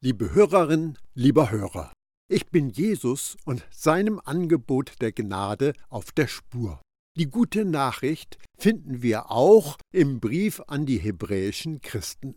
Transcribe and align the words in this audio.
Liebe 0.00 0.32
Hörerin, 0.32 0.96
lieber 1.14 1.50
Hörer, 1.50 1.92
ich 2.30 2.46
bin 2.50 2.70
Jesus 2.70 3.36
und 3.44 3.66
seinem 3.72 4.20
Angebot 4.24 4.92
der 5.00 5.10
Gnade 5.10 5.72
auf 5.88 6.12
der 6.12 6.28
Spur. 6.28 6.80
Die 7.16 7.28
gute 7.28 7.64
Nachricht 7.64 8.38
finden 8.56 9.02
wir 9.02 9.32
auch 9.32 9.76
im 9.92 10.20
Brief 10.20 10.62
an 10.68 10.86
die 10.86 10.98
hebräischen 10.98 11.80
Christen. 11.80 12.36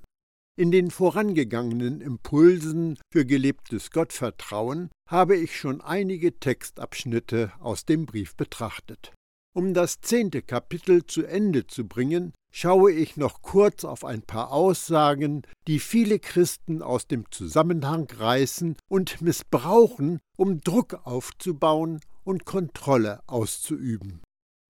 In 0.58 0.72
den 0.72 0.90
vorangegangenen 0.90 2.02
Impulsen 2.02 2.98
für 3.14 3.28
gelebtes 3.28 3.92
Gottvertrauen 3.92 4.90
habe 5.08 5.38
ich 5.38 5.56
schon 5.56 5.82
einige 5.82 6.40
Textabschnitte 6.40 7.54
aus 7.60 7.86
dem 7.86 8.08
Brief 8.08 8.36
betrachtet. 8.36 9.14
Um 9.54 9.74
das 9.74 10.00
zehnte 10.00 10.42
Kapitel 10.42 11.06
zu 11.06 11.26
Ende 11.26 11.68
zu 11.68 11.86
bringen, 11.86 12.34
schaue 12.54 12.94
ich 12.94 13.18
noch 13.18 13.42
kurz 13.42 13.84
auf 13.84 14.06
ein 14.06 14.22
paar 14.22 14.52
Aussagen, 14.54 15.42
die 15.68 15.80
viele 15.80 16.20
Christen 16.20 16.82
aus 16.82 17.06
dem 17.08 17.30
Zusammenhang 17.32 18.08
reißen 18.10 18.78
und 18.90 19.22
missbrauchen, 19.22 20.20
um 20.38 20.62
Druck 20.62 21.06
aufzubauen 21.06 22.00
und 22.24 22.46
Kontrolle 22.46 23.22
auszuüben. 23.28 24.22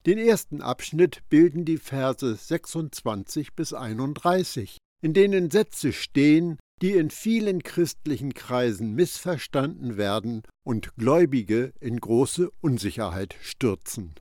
Den 0.07 0.17
ersten 0.17 0.61
Abschnitt 0.61 1.21
bilden 1.29 1.63
die 1.63 1.77
Verse 1.77 2.35
26 2.35 3.53
bis 3.53 3.73
31, 3.73 4.77
in 5.03 5.13
denen 5.13 5.51
Sätze 5.51 5.93
stehen, 5.93 6.57
die 6.81 6.93
in 6.93 7.11
vielen 7.11 7.61
christlichen 7.61 8.33
Kreisen 8.33 8.95
missverstanden 8.95 9.97
werden 9.97 10.41
und 10.65 10.95
Gläubige 10.95 11.73
in 11.79 11.99
große 11.99 12.49
Unsicherheit 12.61 13.35
stürzen. 13.41 14.15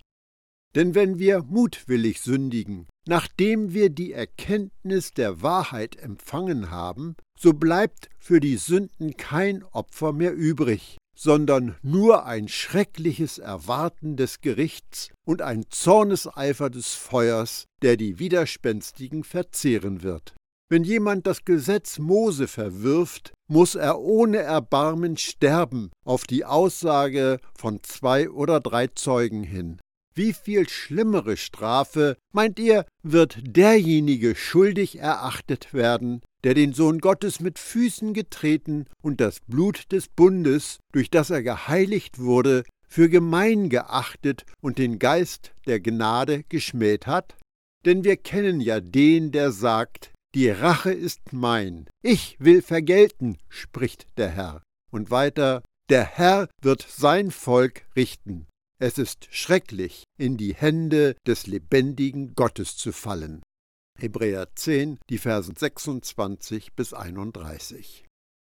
Denn 0.75 0.95
wenn 0.95 1.19
wir 1.19 1.43
mutwillig 1.43 2.21
sündigen, 2.21 2.87
nachdem 3.07 3.73
wir 3.75 3.91
die 3.91 4.13
Erkenntnis 4.13 5.13
der 5.13 5.43
Wahrheit 5.43 5.97
empfangen 5.97 6.71
haben, 6.71 7.17
so 7.37 7.53
bleibt 7.53 8.09
für 8.19 8.39
die 8.39 8.57
Sünden 8.57 9.17
kein 9.17 9.65
Opfer 9.65 10.13
mehr 10.13 10.33
übrig, 10.33 10.97
sondern 11.17 11.77
nur 11.83 12.25
ein 12.25 12.47
schreckliches 12.47 13.39
Erwarten 13.39 14.17
des 14.17 14.41
Gerichts 14.41 15.11
und 15.27 15.43
ein 15.43 15.65
Zorneseifer 15.71 16.71
des 16.71 16.95
Feuers, 16.95 17.65
der 17.83 17.97
die 17.97 18.19
Widerspenstigen 18.19 19.25
verzehren 19.25 20.03
wird. 20.03 20.35
Wenn 20.71 20.85
jemand 20.85 21.27
das 21.27 21.45
Gesetz 21.45 21.99
Mose 21.99 22.47
verwirft, 22.47 23.33
muss 23.49 23.75
er 23.75 23.99
ohne 23.99 24.39
Erbarmen 24.39 25.17
sterben, 25.17 25.91
auf 26.07 26.25
die 26.25 26.45
Aussage 26.45 27.41
von 27.59 27.83
zwei 27.83 28.31
oder 28.31 28.61
drei 28.61 28.87
Zeugen 28.87 29.43
hin. 29.43 29.81
Wie 30.15 30.33
viel 30.33 30.69
schlimmere 30.69 31.37
Strafe, 31.37 32.17
meint 32.33 32.59
ihr, 32.59 32.85
wird 33.03 33.39
derjenige 33.43 34.35
schuldig 34.35 34.99
erachtet 34.99 35.73
werden, 35.73 36.21
der 36.43 36.55
den 36.55 36.73
Sohn 36.73 36.99
Gottes 36.99 37.41
mit 37.41 37.59
Füßen 37.59 38.13
getreten 38.13 38.87
und 39.03 39.21
das 39.21 39.41
Blut 39.47 39.93
des 39.93 40.09
Bundes, 40.09 40.79
durch 40.93 41.11
das 41.11 41.31
er 41.31 41.43
geheiligt 41.43 42.19
wurde, 42.19 42.65
für 42.89 43.09
gemein 43.09 43.69
geachtet 43.69 44.45
und 44.61 44.79
den 44.79 44.99
Geist 44.99 45.53
der 45.67 45.79
Gnade 45.79 46.43
geschmäht 46.49 47.07
hat? 47.07 47.37
Denn 47.85 48.03
wir 48.05 48.17
kennen 48.17 48.61
ja 48.61 48.81
den, 48.81 49.31
der 49.31 49.53
sagt, 49.53 50.13
die 50.35 50.51
Rache 50.51 50.93
ist 50.93 51.33
mein, 51.33 51.89
ich 52.03 52.37
will 52.39 52.63
vergelten, 52.63 53.39
spricht 53.49 54.07
der 54.17 54.29
Herr. 54.29 54.63
Und 54.91 55.11
weiter, 55.11 55.63
der 55.89 56.05
Herr 56.05 56.49
wird 56.63 56.87
sein 56.89 57.31
Volk 57.31 57.87
richten. 57.97 58.47
Es 58.83 58.97
ist 58.97 59.29
schrecklich, 59.31 60.05
in 60.19 60.39
die 60.39 60.55
Hände 60.55 61.15
des 61.27 61.47
lebendigen 61.47 62.35
Gottes 62.35 62.79
zu 62.79 62.93
fallen. 62.93 63.43
Hebräer 63.99 64.49
10, 64.55 64.99
die 65.11 65.19
Versen 65.19 65.55
26 65.55 66.73
bis 66.73 66.95
31. 66.95 68.07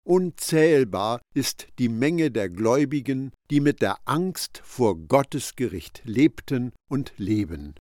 Unzählbar 0.04 1.22
ist 1.36 1.68
die 1.78 1.90
Menge 1.90 2.32
der 2.32 2.50
Gläubigen, 2.50 3.34
die 3.52 3.60
mit 3.60 3.84
der 3.84 4.00
Angst 4.06 4.62
vor 4.64 4.98
Gottes 4.98 5.56
Gericht 5.56 6.02
lebten 6.06 6.74
und 6.90 7.14
leben. 7.18 7.76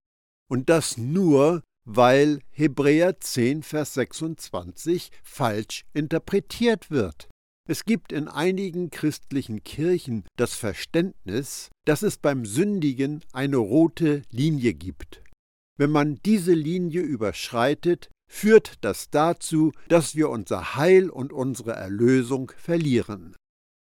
Und 0.50 0.68
das 0.68 0.98
nur, 0.98 1.62
weil 1.86 2.40
Hebräer 2.50 3.20
10, 3.20 3.62
Vers 3.62 3.94
26 3.94 5.10
falsch 5.22 5.86
interpretiert 5.94 6.90
wird. 6.90 7.28
Es 7.66 7.84
gibt 7.84 8.12
in 8.12 8.28
einigen 8.28 8.90
christlichen 8.90 9.64
Kirchen 9.64 10.24
das 10.36 10.54
Verständnis, 10.54 11.70
dass 11.86 12.02
es 12.02 12.18
beim 12.18 12.44
Sündigen 12.44 13.22
eine 13.32 13.56
rote 13.56 14.22
Linie 14.30 14.74
gibt. 14.74 15.22
Wenn 15.78 15.90
man 15.90 16.20
diese 16.26 16.52
Linie 16.52 17.00
überschreitet, 17.00 18.10
führt 18.30 18.74
das 18.82 19.08
dazu, 19.10 19.72
dass 19.88 20.14
wir 20.14 20.28
unser 20.28 20.76
Heil 20.76 21.08
und 21.08 21.32
unsere 21.32 21.72
Erlösung 21.72 22.52
verlieren. 22.56 23.34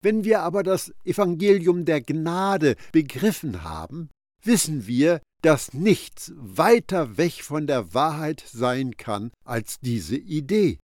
Wenn 0.03 0.25
wir 0.25 0.41
aber 0.41 0.63
das 0.63 0.93
Evangelium 1.05 1.85
der 1.85 2.01
Gnade 2.01 2.75
begriffen 2.91 3.63
haben, 3.63 4.09
wissen 4.43 4.87
wir, 4.87 5.21
dass 5.43 5.75
nichts 5.75 6.33
weiter 6.37 7.17
weg 7.19 7.43
von 7.43 7.67
der 7.67 7.95
Wahrheit 7.95 8.43
sein 8.47 8.97
kann 8.97 9.31
als 9.45 9.79
diese 9.81 10.17
Idee. 10.17 10.79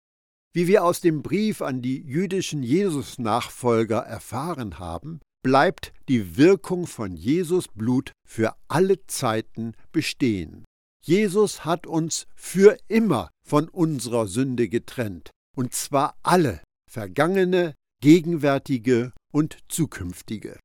Wie 0.55 0.67
wir 0.67 0.83
aus 0.83 1.01
dem 1.01 1.23
Brief 1.23 1.63
an 1.63 1.81
die 1.81 2.01
jüdischen 2.01 2.61
Jesus-Nachfolger 2.61 3.97
erfahren 3.97 4.77
haben, 4.77 5.19
bleibt 5.43 5.93
die 6.07 6.37
Wirkung 6.37 6.85
von 6.85 7.15
Jesus 7.15 7.67
Blut 7.67 8.11
für 8.27 8.55
alle 8.67 9.05
Zeiten 9.07 9.73
bestehen. 9.91 10.63
Jesus 11.03 11.65
hat 11.65 11.87
uns 11.87 12.27
für 12.35 12.77
immer 12.87 13.29
von 13.43 13.67
unserer 13.67 14.27
Sünde 14.27 14.69
getrennt, 14.69 15.31
und 15.57 15.73
zwar 15.73 16.15
alle, 16.21 16.61
vergangene, 16.89 17.73
gegenwärtige 18.01 19.11
und 19.33 19.57
zukünftige. 19.67 20.59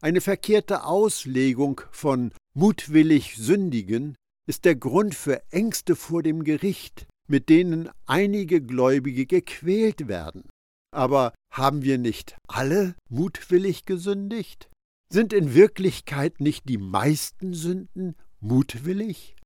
Eine 0.00 0.22
verkehrte 0.22 0.84
Auslegung 0.84 1.82
von 1.90 2.32
mutwillig 2.56 3.36
sündigen 3.36 4.16
ist 4.46 4.64
der 4.64 4.74
Grund 4.74 5.14
für 5.14 5.42
Ängste 5.52 5.96
vor 5.96 6.22
dem 6.22 6.44
Gericht, 6.44 7.06
mit 7.28 7.48
denen 7.48 7.90
einige 8.06 8.60
Gläubige 8.60 9.26
gequält 9.26 10.08
werden. 10.08 10.48
Aber 10.92 11.34
haben 11.50 11.82
wir 11.82 11.98
nicht 11.98 12.36
alle 12.48 12.94
mutwillig 13.08 13.84
gesündigt? 13.84 14.70
Sind 15.08 15.32
in 15.32 15.54
Wirklichkeit 15.54 16.40
nicht 16.40 16.68
die 16.68 16.78
meisten 16.78 17.54
Sünden 17.54 18.16
mutwillig? 18.40 19.36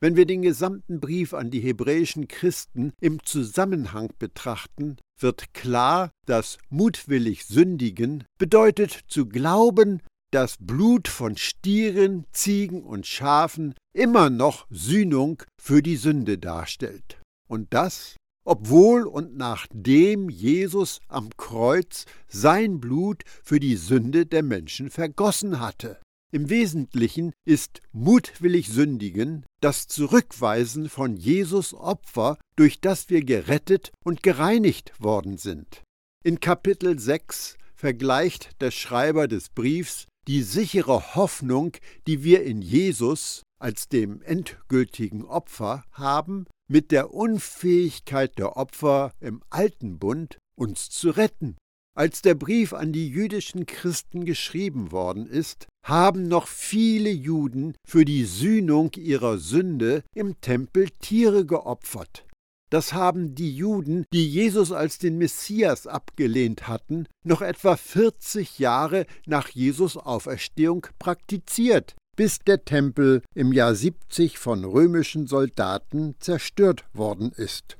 Wenn 0.00 0.16
wir 0.16 0.26
den 0.26 0.42
gesamten 0.42 1.00
Brief 1.00 1.34
an 1.34 1.50
die 1.50 1.60
hebräischen 1.60 2.28
Christen 2.28 2.92
im 3.00 3.24
Zusammenhang 3.24 4.12
betrachten, 4.18 4.96
wird 5.18 5.52
klar, 5.54 6.12
dass 6.26 6.58
mutwillig 6.68 7.46
sündigen 7.46 8.24
bedeutet 8.38 9.00
zu 9.08 9.26
glauben, 9.26 10.00
das 10.30 10.56
Blut 10.60 11.08
von 11.08 11.36
Stieren, 11.36 12.24
Ziegen 12.32 12.82
und 12.82 13.06
Schafen 13.06 13.74
immer 13.92 14.30
noch 14.30 14.66
Sühnung 14.70 15.42
für 15.60 15.82
die 15.82 15.96
Sünde 15.96 16.38
darstellt. 16.38 17.20
Und 17.48 17.72
das, 17.72 18.16
obwohl 18.44 19.06
und 19.06 19.36
nachdem 19.36 20.28
Jesus 20.28 21.00
am 21.08 21.30
Kreuz 21.36 22.04
sein 22.28 22.80
Blut 22.80 23.22
für 23.42 23.60
die 23.60 23.76
Sünde 23.76 24.26
der 24.26 24.42
Menschen 24.42 24.90
vergossen 24.90 25.60
hatte. 25.60 25.98
Im 26.30 26.50
Wesentlichen 26.50 27.32
ist 27.46 27.80
mutwillig 27.92 28.68
sündigen 28.68 29.46
das 29.60 29.86
Zurückweisen 29.86 30.90
von 30.90 31.16
Jesus 31.16 31.72
Opfer, 31.72 32.36
durch 32.54 32.80
das 32.80 33.08
wir 33.08 33.24
gerettet 33.24 33.92
und 34.04 34.22
gereinigt 34.22 34.92
worden 34.98 35.38
sind. 35.38 35.82
In 36.22 36.38
Kapitel 36.38 36.98
6 36.98 37.56
vergleicht 37.74 38.60
der 38.60 38.70
Schreiber 38.70 39.26
des 39.26 39.48
Briefs 39.48 40.06
die 40.28 40.42
sichere 40.42 41.14
Hoffnung, 41.14 41.72
die 42.06 42.22
wir 42.22 42.44
in 42.44 42.60
Jesus 42.60 43.42
als 43.58 43.88
dem 43.88 44.20
endgültigen 44.22 45.24
Opfer 45.24 45.84
haben, 45.90 46.46
mit 46.70 46.92
der 46.92 47.14
Unfähigkeit 47.14 48.38
der 48.38 48.56
Opfer 48.58 49.12
im 49.20 49.42
alten 49.48 49.98
Bund, 49.98 50.38
uns 50.54 50.90
zu 50.90 51.10
retten. 51.10 51.56
Als 51.96 52.20
der 52.22 52.34
Brief 52.34 52.74
an 52.74 52.92
die 52.92 53.08
jüdischen 53.08 53.64
Christen 53.64 54.26
geschrieben 54.26 54.92
worden 54.92 55.26
ist, 55.26 55.66
haben 55.84 56.28
noch 56.28 56.46
viele 56.46 57.10
Juden 57.10 57.74
für 57.84 58.04
die 58.04 58.24
Sühnung 58.24 58.92
ihrer 58.96 59.38
Sünde 59.38 60.04
im 60.14 60.40
Tempel 60.42 60.90
Tiere 61.00 61.46
geopfert. 61.46 62.27
Das 62.70 62.92
haben 62.92 63.34
die 63.34 63.54
Juden, 63.54 64.04
die 64.12 64.28
Jesus 64.28 64.72
als 64.72 64.98
den 64.98 65.16
Messias 65.16 65.86
abgelehnt 65.86 66.68
hatten, 66.68 67.06
noch 67.24 67.40
etwa 67.40 67.76
40 67.76 68.58
Jahre 68.58 69.06
nach 69.26 69.48
Jesus 69.48 69.96
Auferstehung 69.96 70.86
praktiziert, 70.98 71.96
bis 72.16 72.40
der 72.40 72.64
Tempel 72.64 73.22
im 73.34 73.52
Jahr 73.52 73.74
70 73.74 74.38
von 74.38 74.64
römischen 74.64 75.26
Soldaten 75.26 76.16
zerstört 76.18 76.84
worden 76.92 77.32
ist. 77.32 77.78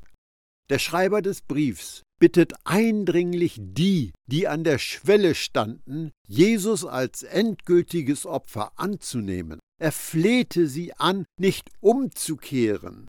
Der 0.70 0.78
Schreiber 0.78 1.22
des 1.22 1.42
Briefs 1.42 2.02
bittet 2.18 2.54
eindringlich 2.64 3.56
die, 3.58 4.12
die 4.26 4.48
an 4.48 4.64
der 4.64 4.78
Schwelle 4.78 5.34
standen, 5.34 6.12
Jesus 6.26 6.84
als 6.84 7.22
endgültiges 7.22 8.26
Opfer 8.26 8.72
anzunehmen. 8.76 9.60
Er 9.80 9.92
flehte 9.92 10.66
sie 10.66 10.94
an, 10.94 11.24
nicht 11.38 11.70
umzukehren, 11.80 13.06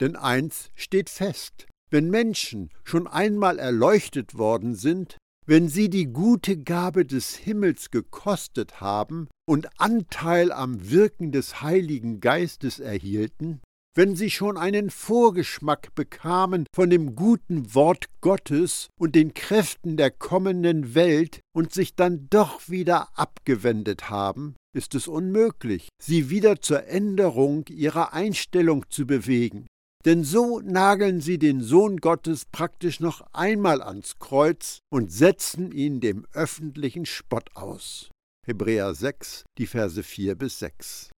denn 0.00 0.16
eins 0.16 0.70
steht 0.74 1.10
fest, 1.10 1.66
wenn 1.90 2.10
Menschen 2.10 2.70
schon 2.84 3.06
einmal 3.06 3.58
erleuchtet 3.58 4.36
worden 4.36 4.74
sind, 4.74 5.16
wenn 5.46 5.68
sie 5.68 5.88
die 5.88 6.06
gute 6.06 6.58
Gabe 6.58 7.06
des 7.06 7.36
Himmels 7.36 7.90
gekostet 7.90 8.80
haben 8.80 9.28
und 9.48 9.68
Anteil 9.78 10.50
am 10.50 10.90
Wirken 10.90 11.30
des 11.30 11.62
Heiligen 11.62 12.20
Geistes 12.20 12.80
erhielten, 12.80 13.60
wenn 13.94 14.14
sie 14.14 14.30
schon 14.30 14.58
einen 14.58 14.90
Vorgeschmack 14.90 15.94
bekamen 15.94 16.66
von 16.74 16.90
dem 16.90 17.16
guten 17.16 17.74
Wort 17.74 18.06
Gottes 18.20 18.88
und 19.00 19.14
den 19.14 19.32
Kräften 19.32 19.96
der 19.96 20.10
kommenden 20.10 20.94
Welt 20.94 21.40
und 21.54 21.72
sich 21.72 21.94
dann 21.94 22.26
doch 22.28 22.68
wieder 22.68 23.16
abgewendet 23.18 24.10
haben, 24.10 24.54
ist 24.76 24.94
es 24.94 25.08
unmöglich, 25.08 25.88
sie 26.02 26.28
wieder 26.28 26.60
zur 26.60 26.86
Änderung 26.86 27.64
ihrer 27.68 28.12
Einstellung 28.12 28.84
zu 28.90 29.06
bewegen. 29.06 29.66
Denn 30.04 30.22
so 30.22 30.60
nageln 30.60 31.20
sie 31.20 31.38
den 31.38 31.60
Sohn 31.60 31.96
Gottes 31.98 32.44
praktisch 32.44 33.00
noch 33.00 33.22
einmal 33.32 33.82
ans 33.82 34.18
Kreuz 34.18 34.78
und 34.88 35.10
setzen 35.10 35.72
ihn 35.72 36.00
dem 36.00 36.26
öffentlichen 36.32 37.06
Spott 37.06 37.50
aus. 37.54 38.10
Hebräer 38.46 38.94
6, 38.94 39.44
die 39.58 39.66
Verse 39.66 40.02
4 40.02 40.36
bis 40.36 40.60
6. 40.60 41.10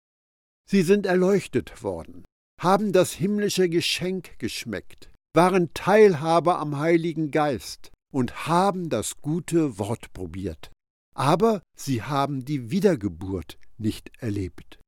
Sie 0.70 0.82
sind 0.82 1.04
erleuchtet 1.04 1.82
worden, 1.82 2.25
haben 2.60 2.92
das 2.92 3.12
himmlische 3.12 3.69
Geschenk 3.69 4.38
geschmeckt, 4.38 5.10
waren 5.34 5.72
Teilhaber 5.75 6.58
am 6.58 6.78
Heiligen 6.78 7.30
Geist 7.30 7.90
und 8.10 8.46
haben 8.46 8.88
das 8.88 9.19
gute 9.19 9.78
Wort 9.78 10.12
probiert. 10.14 10.70
Aber 11.14 11.62
sie 11.76 12.02
haben 12.02 12.44
die 12.44 12.70
Wiedergeburt 12.70 13.58
nicht 13.76 14.10
erlebt. 14.19 14.78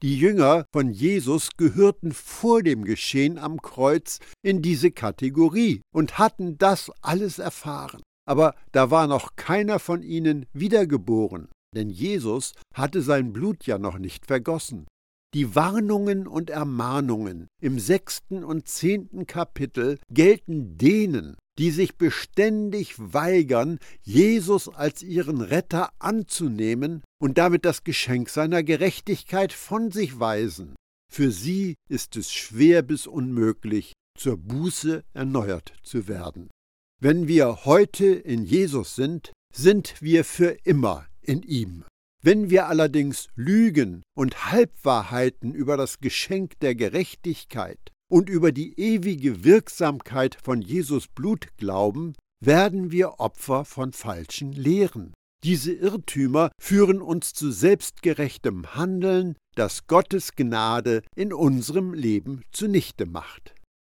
Die 0.00 0.16
Jünger 0.16 0.64
von 0.72 0.92
Jesus 0.92 1.50
gehörten 1.56 2.12
vor 2.12 2.62
dem 2.62 2.84
Geschehen 2.84 3.36
am 3.36 3.60
Kreuz 3.60 4.20
in 4.42 4.62
diese 4.62 4.92
Kategorie 4.92 5.80
und 5.92 6.18
hatten 6.18 6.56
das 6.56 6.92
alles 7.02 7.40
erfahren. 7.40 8.00
Aber 8.24 8.54
da 8.70 8.92
war 8.92 9.08
noch 9.08 9.34
keiner 9.34 9.80
von 9.80 10.04
ihnen 10.04 10.46
wiedergeboren, 10.52 11.48
denn 11.74 11.90
Jesus 11.90 12.52
hatte 12.72 13.02
sein 13.02 13.32
Blut 13.32 13.66
ja 13.66 13.78
noch 13.78 13.98
nicht 13.98 14.24
vergossen. 14.24 14.86
Die 15.34 15.56
Warnungen 15.56 16.28
und 16.28 16.48
Ermahnungen 16.48 17.48
im 17.60 17.80
sechsten 17.80 18.44
und 18.44 18.68
zehnten 18.68 19.26
Kapitel 19.26 19.98
gelten 20.10 20.78
denen, 20.78 21.36
die 21.58 21.72
sich 21.72 21.96
beständig 21.96 22.94
weigern, 22.96 23.78
Jesus 24.02 24.68
als 24.68 25.02
ihren 25.02 25.40
Retter 25.40 25.90
anzunehmen 25.98 27.02
und 27.20 27.36
damit 27.36 27.64
das 27.64 27.84
Geschenk 27.84 28.30
seiner 28.30 28.62
Gerechtigkeit 28.62 29.52
von 29.52 29.90
sich 29.90 30.18
weisen. 30.20 30.76
Für 31.12 31.32
sie 31.32 31.74
ist 31.88 32.16
es 32.16 32.32
schwer 32.32 32.82
bis 32.82 33.06
unmöglich, 33.06 33.92
zur 34.16 34.36
Buße 34.36 35.04
erneuert 35.14 35.72
zu 35.82 36.06
werden. 36.06 36.48
Wenn 37.00 37.28
wir 37.28 37.64
heute 37.64 38.06
in 38.06 38.44
Jesus 38.44 38.94
sind, 38.94 39.32
sind 39.54 39.94
wir 40.00 40.24
für 40.24 40.56
immer 40.64 41.06
in 41.22 41.42
ihm. 41.42 41.84
Wenn 42.22 42.50
wir 42.50 42.66
allerdings 42.66 43.28
Lügen 43.36 44.02
und 44.16 44.50
Halbwahrheiten 44.50 45.54
über 45.54 45.76
das 45.76 46.00
Geschenk 46.00 46.58
der 46.60 46.74
Gerechtigkeit 46.74 47.78
und 48.10 48.28
über 48.28 48.52
die 48.52 48.78
ewige 48.78 49.44
Wirksamkeit 49.44 50.38
von 50.42 50.62
Jesus 50.62 51.08
Blut 51.08 51.48
glauben, 51.56 52.14
werden 52.44 52.90
wir 52.90 53.20
Opfer 53.20 53.64
von 53.64 53.92
falschen 53.92 54.52
Lehren. 54.52 55.12
Diese 55.44 55.72
Irrtümer 55.72 56.50
führen 56.60 57.00
uns 57.00 57.32
zu 57.32 57.52
selbstgerechtem 57.52 58.74
Handeln, 58.74 59.36
das 59.54 59.86
Gottes 59.86 60.34
Gnade 60.34 61.02
in 61.14 61.32
unserem 61.32 61.94
Leben 61.94 62.42
zunichte 62.50 63.06
macht. 63.06 63.54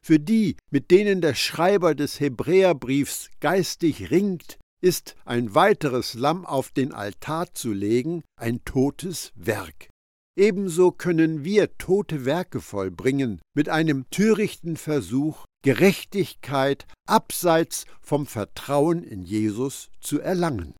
Für 0.05 0.19
die, 0.19 0.57
mit 0.71 0.91
denen 0.91 1.21
der 1.21 1.35
Schreiber 1.35 1.95
des 1.95 2.19
Hebräerbriefs 2.19 3.31
geistig 3.41 4.11
ringt, 4.11 4.59
ist 4.81 5.17
ein 5.25 5.55
weiteres 5.55 6.15
Lamm 6.15 6.47
auf 6.47 6.71
den 6.71 6.93
Altar 6.93 7.53
zu 7.53 7.73
legen 7.73 8.23
ein 8.37 8.65
totes 8.65 9.33
Werk. 9.35 9.89
Ebenso 10.39 10.93
können 10.93 11.45
wir 11.45 11.77
tote 11.79 12.25
Werke 12.25 12.61
vollbringen 12.61 13.41
mit 13.55 13.69
einem 13.69 14.09
törichten 14.11 14.77
Versuch, 14.77 15.45
Gerechtigkeit 15.65 16.87
abseits 17.07 17.87
vom 18.01 18.25
Vertrauen 18.25 19.03
in 19.03 19.23
Jesus 19.23 19.91
zu 20.01 20.21
erlangen. 20.21 20.75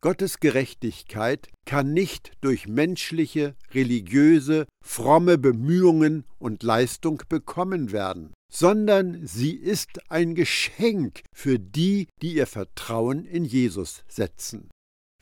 Gottes 0.00 0.38
Gerechtigkeit 0.38 1.50
kann 1.66 1.92
nicht 1.92 2.32
durch 2.40 2.68
menschliche, 2.68 3.56
religiöse, 3.72 4.66
fromme 4.82 5.38
Bemühungen 5.38 6.24
und 6.38 6.62
Leistung 6.62 7.22
bekommen 7.28 7.90
werden 7.90 8.32
sondern 8.52 9.24
sie 9.26 9.52
ist 9.52 10.10
ein 10.10 10.34
Geschenk 10.34 11.22
für 11.32 11.58
die, 11.58 12.08
die 12.20 12.34
ihr 12.34 12.46
Vertrauen 12.46 13.24
in 13.24 13.44
Jesus 13.44 14.02
setzen. 14.08 14.68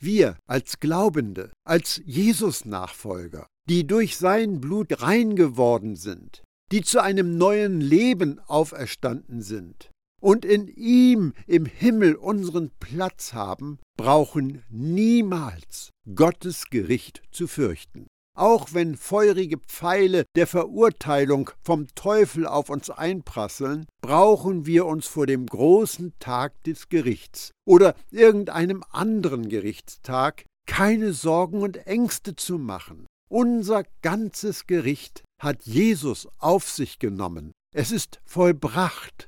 Wir 0.01 0.37
als 0.47 0.79
Glaubende, 0.79 1.51
als 1.65 2.01
Jesus-Nachfolger, 2.05 3.47
die 3.69 3.85
durch 3.85 4.17
sein 4.17 4.59
Blut 4.59 5.01
rein 5.01 5.35
geworden 5.35 5.95
sind, 5.95 6.43
die 6.71 6.81
zu 6.81 7.01
einem 7.01 7.37
neuen 7.37 7.79
Leben 7.79 8.39
auferstanden 8.47 9.41
sind 9.41 9.91
und 10.21 10.43
in 10.43 10.67
ihm 10.67 11.33
im 11.47 11.65
Himmel 11.65 12.15
unseren 12.15 12.71
Platz 12.79 13.33
haben, 13.33 13.79
brauchen 13.97 14.63
niemals 14.69 15.91
Gottes 16.13 16.69
Gericht 16.69 17.21
zu 17.31 17.47
fürchten 17.47 18.07
auch 18.39 18.69
wenn 18.71 18.95
feurige 18.95 19.57
Pfeile 19.57 20.23
der 20.35 20.47
Verurteilung 20.47 21.49
vom 21.61 21.87
Teufel 21.93 22.47
auf 22.47 22.69
uns 22.69 22.89
einprasseln, 22.89 23.85
brauchen 24.01 24.65
wir 24.65 24.85
uns 24.85 25.07
vor 25.07 25.27
dem 25.27 25.45
großen 25.45 26.13
Tag 26.19 26.63
des 26.63 26.87
Gerichts 26.87 27.51
oder 27.67 27.95
irgendeinem 28.11 28.83
anderen 28.91 29.49
Gerichtstag 29.49 30.45
keine 30.65 31.11
Sorgen 31.11 31.61
und 31.61 31.85
Ängste 31.85 32.35
zu 32.35 32.57
machen. 32.57 33.07
Unser 33.31 33.83
ganzes 34.01 34.65
Gericht 34.65 35.23
hat 35.39 35.63
Jesus 35.63 36.27
auf 36.39 36.67
sich 36.67 36.97
genommen. 36.97 37.51
Es 37.75 37.91
ist 37.91 38.19
vollbracht. 38.25 39.27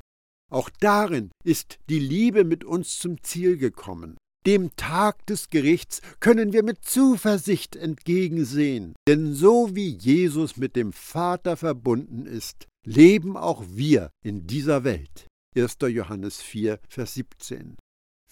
Auch 0.51 0.71
darin 0.79 1.29
ist 1.43 1.77
die 1.87 1.99
Liebe 1.99 2.43
mit 2.43 2.63
uns 2.63 2.97
zum 2.97 3.21
Ziel 3.21 3.57
gekommen. 3.57 4.17
Dem 4.47 4.75
Tag 4.75 5.23
des 5.27 5.51
Gerichts 5.51 6.01
können 6.19 6.51
wir 6.51 6.63
mit 6.63 6.83
Zuversicht 6.83 7.75
entgegensehen, 7.75 8.95
denn 9.07 9.35
so 9.35 9.75
wie 9.75 9.89
Jesus 9.89 10.57
mit 10.57 10.75
dem 10.75 10.93
Vater 10.93 11.55
verbunden 11.55 12.25
ist, 12.25 12.65
leben 12.83 13.37
auch 13.37 13.63
wir 13.67 14.09
in 14.25 14.47
dieser 14.47 14.83
Welt. 14.83 15.27
1. 15.55 15.77
Johannes 15.89 16.41
4, 16.41 16.79
Vers 16.89 17.13
17. 17.13 17.75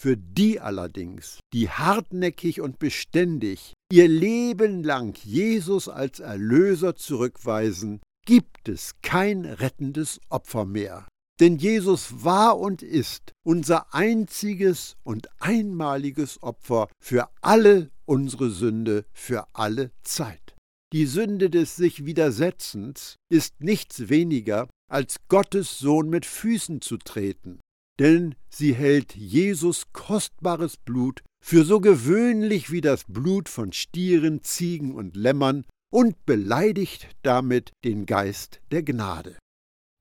Für 0.02 0.16
die 0.16 0.62
allerdings, 0.62 1.40
die 1.52 1.70
hartnäckig 1.70 2.62
und 2.62 2.80
beständig 2.80 3.74
ihr 3.92 4.08
Leben 4.08 4.82
lang 4.82 5.18
Jesus 5.26 5.90
als 5.90 6.22
Erlöser 6.22 6.96
zurückweisen, 6.96 8.00
gibt 8.26 8.70
es 8.70 8.94
kein 9.02 9.44
rettendes 9.44 10.22
Opfer 10.30 10.64
mehr. 10.64 11.06
Denn 11.42 11.58
Jesus 11.58 12.24
war 12.24 12.60
und 12.60 12.82
ist 12.82 13.34
unser 13.44 13.94
einziges 13.94 14.96
und 15.04 15.28
einmaliges 15.42 16.42
Opfer 16.44 16.88
für 17.04 17.28
alle 17.42 17.92
unsere 18.06 18.52
Sünde 18.52 19.06
für 19.12 19.48
alle 19.54 19.92
Zeit. 20.04 20.56
Die 20.94 21.08
Sünde 21.08 21.50
des 21.50 21.76
sich 21.76 22.06
Widersetzens 22.06 23.16
ist 23.30 23.60
nichts 23.60 24.08
weniger 24.08 24.70
als 24.90 25.18
Gottes 25.28 25.78
Sohn 25.78 26.10
mit 26.10 26.26
Füßen 26.26 26.82
zu 26.82 26.98
treten, 26.98 27.60
denn 28.00 28.36
sie 28.50 28.74
hält 28.74 29.16
Jesus 29.16 29.92
kostbares 29.92 30.78
Blut 30.78 31.22
für 31.44 31.64
so 31.64 31.80
gewöhnlich 31.80 32.72
wie 32.72 32.82
das 32.82 33.04
Blut 33.06 33.50
von 33.50 33.74
Stieren, 33.74 34.44
Ziegen 34.44 34.94
und 34.94 35.16
Lämmern 35.16 35.66
und 35.92 36.26
beleidigt 36.26 37.10
damit 37.24 37.72
den 37.84 38.06
Geist 38.06 38.62
der 38.72 38.84
Gnade. 38.84 39.38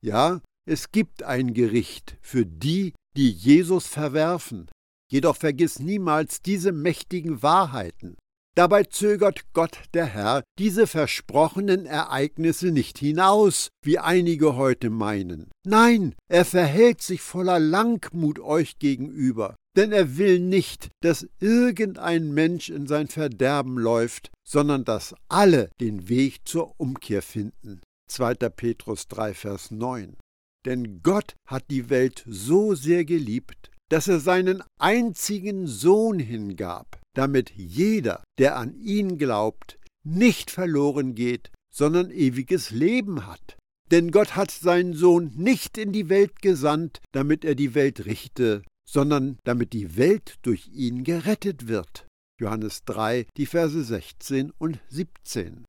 Ja, 0.04 0.40
es 0.66 0.92
gibt 0.92 1.22
ein 1.22 1.54
Gericht 1.54 2.16
für 2.20 2.46
die, 2.46 2.94
die 3.16 3.30
Jesus 3.30 3.86
verwerfen. 3.86 4.68
Jedoch 5.10 5.36
vergiss 5.36 5.78
niemals 5.78 6.42
diese 6.42 6.72
mächtigen 6.72 7.42
Wahrheiten. 7.42 8.16
Dabei 8.58 8.82
zögert 8.82 9.52
Gott 9.52 9.78
der 9.94 10.06
Herr 10.06 10.42
diese 10.58 10.88
versprochenen 10.88 11.86
Ereignisse 11.86 12.72
nicht 12.72 12.98
hinaus, 12.98 13.68
wie 13.84 14.00
einige 14.00 14.56
heute 14.56 14.90
meinen. 14.90 15.48
Nein, 15.64 16.16
er 16.28 16.44
verhält 16.44 17.00
sich 17.00 17.20
voller 17.20 17.60
Langmut 17.60 18.40
euch 18.40 18.80
gegenüber, 18.80 19.54
denn 19.76 19.92
er 19.92 20.18
will 20.18 20.40
nicht, 20.40 20.88
dass 21.04 21.28
irgendein 21.38 22.34
Mensch 22.34 22.68
in 22.68 22.88
sein 22.88 23.06
Verderben 23.06 23.78
läuft, 23.78 24.32
sondern 24.44 24.84
dass 24.84 25.14
alle 25.28 25.70
den 25.80 26.08
Weg 26.08 26.40
zur 26.48 26.74
Umkehr 26.80 27.22
finden. 27.22 27.80
2. 28.10 28.34
Petrus 28.34 29.06
3, 29.06 29.34
Vers 29.34 29.70
9. 29.70 30.16
Denn 30.66 31.00
Gott 31.04 31.36
hat 31.46 31.70
die 31.70 31.90
Welt 31.90 32.24
so 32.26 32.74
sehr 32.74 33.04
geliebt, 33.04 33.70
dass 33.88 34.08
er 34.08 34.18
seinen 34.18 34.64
einzigen 34.80 35.68
Sohn 35.68 36.18
hingab, 36.18 36.97
damit 37.18 37.50
jeder, 37.56 38.22
der 38.38 38.56
an 38.56 38.80
ihn 38.80 39.18
glaubt, 39.18 39.76
nicht 40.04 40.52
verloren 40.52 41.16
geht, 41.16 41.50
sondern 41.68 42.12
ewiges 42.12 42.70
Leben 42.70 43.26
hat. 43.26 43.56
Denn 43.90 44.12
Gott 44.12 44.36
hat 44.36 44.52
seinen 44.52 44.94
Sohn 44.94 45.32
nicht 45.34 45.78
in 45.78 45.92
die 45.92 46.08
Welt 46.08 46.40
gesandt, 46.42 47.00
damit 47.10 47.44
er 47.44 47.56
die 47.56 47.74
Welt 47.74 48.06
richte, 48.06 48.62
sondern 48.88 49.36
damit 49.42 49.72
die 49.72 49.96
Welt 49.96 50.36
durch 50.42 50.68
ihn 50.68 51.02
gerettet 51.02 51.66
wird. 51.66 52.06
Johannes 52.40 52.84
3, 52.84 53.26
die 53.36 53.46
Verse 53.46 53.82
16 53.82 54.52
und 54.56 54.78
17. 54.88 55.64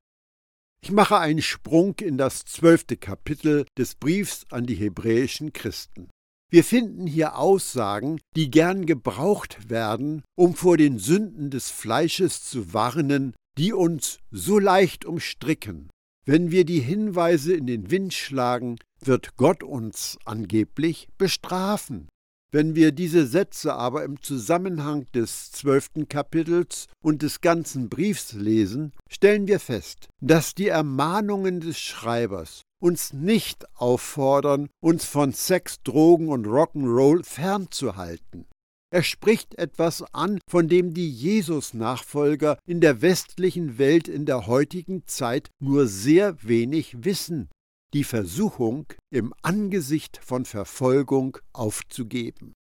Ich 0.83 0.91
mache 0.91 1.17
einen 1.17 1.41
Sprung 1.41 1.95
in 1.95 2.19
das 2.19 2.45
zwölfte 2.45 2.95
Kapitel 2.95 3.65
des 3.75 3.95
Briefs 3.95 4.45
an 4.51 4.67
die 4.67 4.75
hebräischen 4.75 5.51
Christen. 5.51 6.11
Wir 6.51 6.63
finden 6.63 7.05
hier 7.05 7.37
Aussagen, 7.37 8.19
die 8.35 8.49
gern 8.49 8.87
gebraucht 8.87 9.69
werden, 9.69 10.23
um 10.35 10.55
vor 10.55 10.77
den 10.77 10.97
Sünden 10.97 11.51
des 11.51 11.69
Fleisches 11.69 12.43
zu 12.43 12.73
warnen, 12.73 13.35
die 13.59 13.71
uns 13.71 14.17
so 14.31 14.57
leicht 14.57 15.05
umstricken. 15.05 15.89
Wenn 16.25 16.49
wir 16.49 16.65
die 16.65 16.79
Hinweise 16.79 17.53
in 17.53 17.67
den 17.67 17.91
Wind 17.91 18.15
schlagen, 18.15 18.77
wird 18.99 19.37
Gott 19.37 19.61
uns 19.61 20.17
angeblich 20.25 21.07
bestrafen. 21.19 22.07
Wenn 22.51 22.73
wir 22.73 22.91
diese 22.91 23.27
Sätze 23.27 23.75
aber 23.75 24.03
im 24.03 24.19
Zusammenhang 24.23 25.05
des 25.13 25.51
zwölften 25.51 26.07
Kapitels 26.07 26.87
und 27.03 27.21
des 27.21 27.41
ganzen 27.41 27.89
Briefs 27.89 28.33
lesen, 28.33 28.93
stellen 29.07 29.47
wir 29.47 29.59
fest, 29.59 30.07
dass 30.19 30.55
die 30.55 30.67
Ermahnungen 30.67 31.59
des 31.59 31.79
Schreibers 31.79 32.63
uns 32.79 33.13
nicht 33.13 33.65
auffordern, 33.75 34.69
uns 34.81 35.05
von 35.05 35.33
Sex, 35.33 35.81
Drogen 35.83 36.29
und 36.29 36.47
Rock'n'Roll 36.47 37.23
fernzuhalten. 37.23 38.45
Er 38.91 39.03
spricht 39.03 39.55
etwas 39.59 40.01
an, 40.13 40.39
von 40.49 40.67
dem 40.67 40.93
die 40.93 41.09
Jesus-Nachfolger 41.09 42.57
in 42.65 42.81
der 42.81 43.01
westlichen 43.01 43.77
Welt 43.77 44.07
in 44.07 44.25
der 44.25 44.47
heutigen 44.47 45.05
Zeit 45.05 45.49
nur 45.59 45.87
sehr 45.87 46.41
wenig 46.41 47.03
wissen 47.03 47.49
die 47.93 48.03
Versuchung, 48.03 48.85
im 49.09 49.33
Angesicht 49.41 50.19
von 50.21 50.45
Verfolgung 50.45 51.37
aufzugeben. 51.53 52.53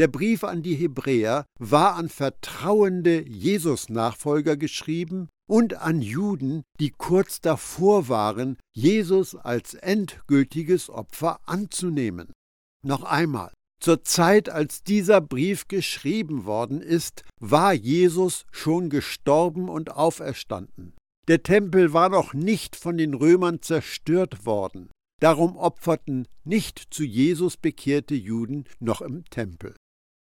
Der 0.00 0.08
Brief 0.08 0.44
an 0.44 0.62
die 0.62 0.76
Hebräer 0.76 1.44
war 1.58 1.96
an 1.96 2.08
vertrauende 2.08 3.22
Jesus-Nachfolger 3.28 4.56
geschrieben 4.56 5.28
und 5.46 5.74
an 5.74 6.00
Juden, 6.00 6.62
die 6.80 6.88
kurz 6.88 7.42
davor 7.42 8.08
waren, 8.08 8.56
Jesus 8.74 9.34
als 9.34 9.74
endgültiges 9.74 10.88
Opfer 10.88 11.38
anzunehmen. 11.44 12.32
Noch 12.82 13.02
einmal, 13.02 13.52
zur 13.78 14.02
Zeit, 14.02 14.48
als 14.48 14.82
dieser 14.82 15.20
Brief 15.20 15.68
geschrieben 15.68 16.46
worden 16.46 16.80
ist, 16.80 17.22
war 17.38 17.74
Jesus 17.74 18.46
schon 18.50 18.88
gestorben 18.88 19.68
und 19.68 19.90
auferstanden. 19.90 20.94
Der 21.28 21.42
Tempel 21.42 21.92
war 21.92 22.08
noch 22.08 22.32
nicht 22.32 22.74
von 22.74 22.96
den 22.96 23.12
Römern 23.12 23.60
zerstört 23.60 24.46
worden. 24.46 24.88
Darum 25.20 25.58
opferten 25.58 26.26
nicht 26.44 26.86
zu 26.88 27.04
Jesus 27.04 27.58
bekehrte 27.58 28.14
Juden 28.14 28.64
noch 28.78 29.02
im 29.02 29.26
Tempel. 29.26 29.74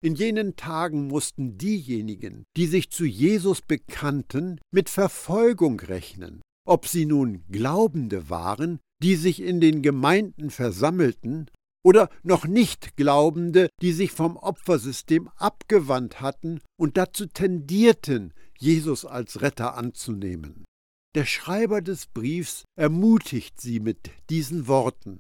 In 0.07 0.15
jenen 0.15 0.55
Tagen 0.55 1.09
mussten 1.09 1.59
diejenigen, 1.59 2.45
die 2.57 2.69
sich 2.69 2.91
zu 2.91 3.05
Jesus 3.05 3.61
bekannten, 3.61 4.61
mit 4.71 4.89
Verfolgung 4.89 5.81
rechnen, 5.81 6.43
ob 6.65 6.87
sie 6.87 7.07
nun 7.07 7.43
Glaubende 7.49 8.31
waren, 8.31 8.79
die 9.03 9.17
sich 9.17 9.43
in 9.43 9.61
den 9.61 9.83
Gemeinden 9.83 10.51
versammelten, 10.51 11.51
oder 11.85 12.09
noch 12.23 12.47
nicht 12.47 12.97
Glaubende, 12.97 13.69
die 13.83 13.91
sich 13.91 14.13
vom 14.13 14.37
Opfersystem 14.37 15.29
abgewandt 15.39 16.21
hatten 16.21 16.61
und 16.79 16.97
dazu 16.97 17.27
tendierten, 17.27 18.33
Jesus 18.57 19.07
als 19.07 19.43
Retter 19.43 19.77
anzunehmen. 19.77 20.65
Der 21.17 21.25
Schreiber 21.25 21.83
des 21.83 22.07
Briefs 22.07 22.63
ermutigt 22.79 23.61
sie 23.61 23.81
mit 23.81 24.13
diesen 24.31 24.69
Worten. 24.69 25.19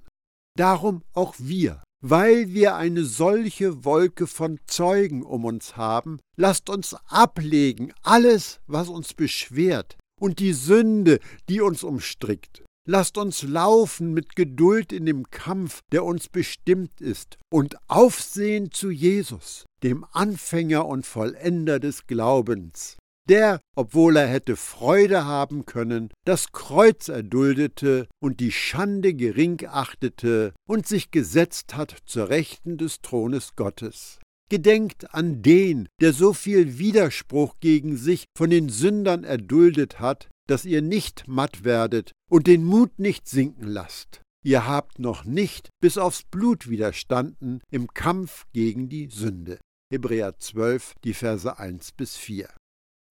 Darum 0.56 1.02
auch 1.12 1.34
wir, 1.38 1.82
weil 2.08 2.54
wir 2.54 2.76
eine 2.76 3.04
solche 3.04 3.84
Wolke 3.84 4.28
von 4.28 4.60
Zeugen 4.68 5.24
um 5.24 5.44
uns 5.44 5.76
haben, 5.76 6.20
lasst 6.36 6.70
uns 6.70 6.94
ablegen 7.08 7.92
alles, 8.02 8.60
was 8.68 8.88
uns 8.88 9.12
beschwert, 9.12 9.96
und 10.20 10.38
die 10.38 10.52
Sünde, 10.52 11.18
die 11.48 11.60
uns 11.60 11.82
umstrickt. 11.82 12.62
Lasst 12.88 13.18
uns 13.18 13.42
laufen 13.42 14.14
mit 14.14 14.36
Geduld 14.36 14.92
in 14.92 15.06
dem 15.06 15.28
Kampf, 15.30 15.80
der 15.90 16.04
uns 16.04 16.28
bestimmt 16.28 17.00
ist, 17.00 17.38
und 17.52 17.76
aufsehen 17.88 18.70
zu 18.70 18.90
Jesus, 18.90 19.64
dem 19.82 20.06
Anfänger 20.12 20.86
und 20.86 21.04
Vollender 21.04 21.80
des 21.80 22.06
Glaubens, 22.06 22.96
der, 23.28 23.60
obwohl 23.74 24.16
er 24.16 24.26
hätte 24.26 24.56
Freude 24.56 25.24
haben 25.24 25.66
können, 25.66 26.10
das 26.24 26.52
Kreuz 26.52 27.08
erduldete 27.08 28.08
und 28.20 28.40
die 28.40 28.52
Schande 28.52 29.14
gering 29.14 29.66
achtete 29.66 30.52
und 30.66 30.86
sich 30.86 31.10
gesetzt 31.10 31.76
hat 31.76 31.96
zur 32.06 32.28
Rechten 32.28 32.78
des 32.78 33.00
Thrones 33.00 33.56
Gottes. 33.56 34.18
Gedenkt 34.48 35.12
an 35.12 35.42
den, 35.42 35.88
der 36.00 36.12
so 36.12 36.32
viel 36.32 36.78
Widerspruch 36.78 37.54
gegen 37.60 37.96
sich 37.96 38.26
von 38.36 38.50
den 38.50 38.68
Sündern 38.68 39.24
erduldet 39.24 39.98
hat, 39.98 40.28
dass 40.46 40.64
ihr 40.64 40.82
nicht 40.82 41.24
matt 41.26 41.64
werdet 41.64 42.12
und 42.30 42.46
den 42.46 42.64
Mut 42.64 42.98
nicht 42.98 43.28
sinken 43.28 43.66
lasst. 43.66 44.20
Ihr 44.44 44.64
habt 44.64 45.00
noch 45.00 45.24
nicht 45.24 45.70
bis 45.80 45.98
aufs 45.98 46.22
Blut 46.22 46.70
widerstanden 46.70 47.60
im 47.68 47.88
Kampf 47.88 48.44
gegen 48.52 48.88
die 48.88 49.08
Sünde. 49.10 49.58
Hebräer 49.92 50.38
12, 50.38 50.94
die 51.02 51.14
Verse 51.14 51.58
1 51.58 51.92
bis 51.92 52.16
4. 52.16 52.48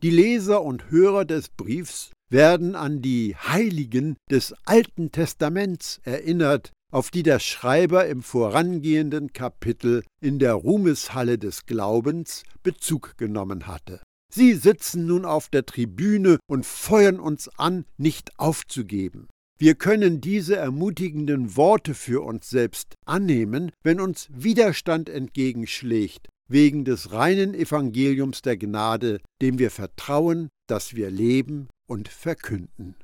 Die 0.06 0.12
Leser 0.12 0.62
und 0.62 0.92
Hörer 0.92 1.26
des 1.26 1.50
Briefs 1.50 2.12
werden 2.30 2.76
an 2.76 3.02
die 3.02 3.36
Heiligen 3.36 4.18
des 4.30 4.54
Alten 4.64 5.12
Testaments 5.12 6.00
erinnert, 6.04 6.72
auf 6.94 7.10
die 7.10 7.24
der 7.24 7.40
Schreiber 7.40 8.06
im 8.06 8.22
vorangehenden 8.22 9.34
Kapitel 9.34 10.04
in 10.22 10.38
der 10.38 10.54
Ruhmeshalle 10.54 11.40
des 11.40 11.66
Glaubens 11.66 12.44
Bezug 12.62 13.18
genommen 13.18 13.66
hatte. 13.66 14.00
Sie 14.32 14.54
sitzen 14.54 15.08
nun 15.08 15.26
auf 15.26 15.50
der 15.50 15.66
Tribüne 15.66 16.38
und 16.46 16.68
feuern 16.68 17.20
uns 17.20 17.50
an, 17.58 17.86
nicht 17.98 18.38
aufzugeben. 18.38 19.28
Wir 19.58 19.74
können 19.74 20.22
diese 20.22 20.56
ermutigenden 20.56 21.56
Worte 21.56 21.96
für 21.96 22.24
uns 22.24 22.48
selbst 22.48 22.94
annehmen, 23.08 23.72
wenn 23.82 24.00
uns 24.00 24.28
Widerstand 24.32 25.10
entgegenschlägt, 25.10 26.28
wegen 26.48 26.86
des 26.86 27.12
reinen 27.12 27.54
Evangeliums 27.54 28.42
der 28.42 28.58
Gnade, 28.58 29.20
dem 29.42 29.60
wir 29.60 29.72
vertrauen, 29.72 30.50
dass 30.68 30.96
wir 30.96 31.10
leben 31.10 31.68
und 31.88 32.08
verkünden. 32.08 32.96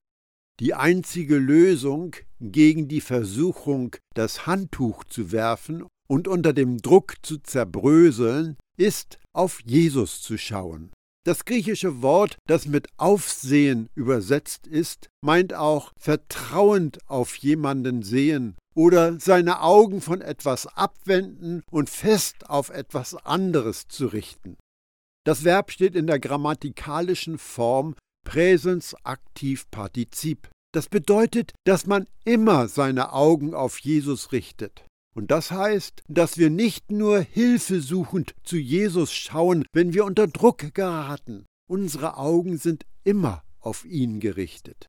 Die 0.60 0.74
einzige 0.74 1.38
Lösung 1.38 2.16
gegen 2.40 2.88
die 2.88 3.02
Versuchung, 3.02 3.96
das 4.14 4.46
Handtuch 4.46 5.04
zu 5.06 5.32
werfen 5.32 5.86
und 6.08 6.28
unter 6.28 6.54
dem 6.54 6.78
Druck 6.78 7.16
zu 7.24 7.40
zerbröseln, 7.40 8.58
ist 8.78 9.18
auf 9.34 9.62
Jesus 9.66 10.22
zu 10.22 10.38
schauen. 10.38 10.92
Das 11.24 11.46
griechische 11.46 12.02
Wort, 12.02 12.38
das 12.48 12.68
mit 12.68 12.88
Aufsehen 12.98 13.90
übersetzt 13.96 14.66
ist, 14.66 15.10
meint 15.24 15.54
auch 15.54 15.92
vertrauend 16.00 17.00
auf 17.08 17.36
jemanden 17.36 18.02
sehen 18.02 18.56
oder 18.76 19.20
seine 19.20 19.62
Augen 19.62 20.02
von 20.02 20.22
etwas 20.22 20.68
abwenden 20.68 21.64
und 21.72 21.90
fest 21.90 22.50
auf 22.50 22.70
etwas 22.70 23.16
anderes 23.16 23.88
zu 23.88 24.08
richten. 24.08 24.58
Das 25.26 25.44
Verb 25.44 25.72
steht 25.72 25.96
in 25.96 26.08
der 26.08 26.20
grammatikalischen 26.20 27.38
Form 27.38 27.96
Präsens 28.26 28.96
aktiv 29.04 29.70
Partizip. 29.72 30.50
Das 30.74 30.88
bedeutet, 30.88 31.52
dass 31.66 31.86
man 31.86 32.08
immer 32.24 32.68
seine 32.68 33.14
Augen 33.14 33.54
auf 33.54 33.80
Jesus 33.80 34.32
richtet. 34.32 34.86
Und 35.14 35.30
das 35.30 35.52
heißt, 35.52 36.04
dass 36.08 36.38
wir 36.38 36.50
nicht 36.50 36.92
nur 36.92 37.20
hilfesuchend 37.20 38.34
zu 38.44 38.58
Jesus 38.58 39.12
schauen, 39.12 39.66
wenn 39.74 39.94
wir 39.94 40.06
unter 40.06 40.28
Druck 40.28 40.74
geraten. 40.74 41.46
Unsere 41.70 42.18
Augen 42.18 42.58
sind 42.58 42.86
immer 43.04 43.44
auf 43.60 43.86
ihn 43.86 44.20
gerichtet. 44.20 44.88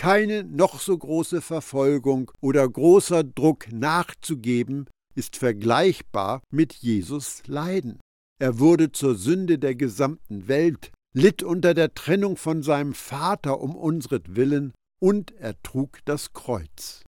Keine 0.00 0.44
noch 0.44 0.80
so 0.80 0.96
große 0.96 1.42
Verfolgung 1.42 2.30
oder 2.40 2.66
großer 2.66 3.22
Druck 3.22 3.70
nachzugeben 3.70 4.88
ist 5.14 5.36
vergleichbar 5.36 6.40
mit 6.50 6.72
Jesus 6.72 7.42
Leiden. 7.46 8.00
Er 8.40 8.58
wurde 8.58 8.92
zur 8.92 9.14
Sünde 9.14 9.58
der 9.58 9.74
gesamten 9.74 10.48
Welt, 10.48 10.90
litt 11.12 11.42
unter 11.42 11.74
der 11.74 11.92
Trennung 11.92 12.38
von 12.38 12.62
seinem 12.62 12.94
Vater 12.94 13.60
um 13.60 13.76
unsretwillen 13.76 14.72
und 15.02 15.32
er 15.32 15.60
trug 15.62 15.98
das 16.06 16.32
Kreuz. 16.32 17.04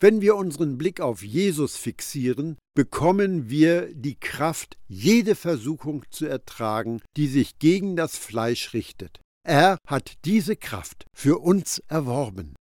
Wenn 0.00 0.22
wir 0.22 0.34
unseren 0.36 0.78
Blick 0.78 1.02
auf 1.02 1.22
Jesus 1.22 1.76
fixieren, 1.76 2.56
bekommen 2.74 3.50
wir 3.50 3.92
die 3.94 4.18
Kraft, 4.18 4.78
jede 4.88 5.34
Versuchung 5.34 6.06
zu 6.08 6.24
ertragen, 6.24 7.02
die 7.18 7.26
sich 7.26 7.58
gegen 7.58 7.94
das 7.94 8.16
Fleisch 8.16 8.72
richtet. 8.72 9.20
Er 9.44 9.78
hat 9.86 10.14
diese 10.24 10.56
Kraft 10.56 11.06
für 11.14 11.38
uns 11.38 11.80
erworben. 11.88 12.54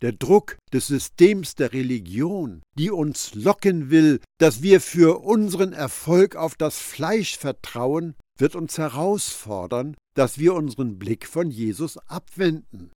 Der 0.00 0.12
Druck 0.12 0.56
des 0.72 0.86
Systems 0.86 1.56
der 1.56 1.72
Religion, 1.72 2.62
die 2.78 2.90
uns 2.90 3.34
locken 3.34 3.90
will, 3.90 4.20
dass 4.38 4.62
wir 4.62 4.80
für 4.80 5.20
unseren 5.20 5.72
Erfolg 5.72 6.36
auf 6.36 6.54
das 6.54 6.78
Fleisch 6.78 7.36
vertrauen, 7.36 8.14
wird 8.38 8.56
uns 8.56 8.78
herausfordern, 8.78 9.96
dass 10.14 10.38
wir 10.38 10.54
unseren 10.54 10.98
Blick 10.98 11.26
von 11.26 11.50
Jesus 11.50 11.98
abwenden. 11.98 12.90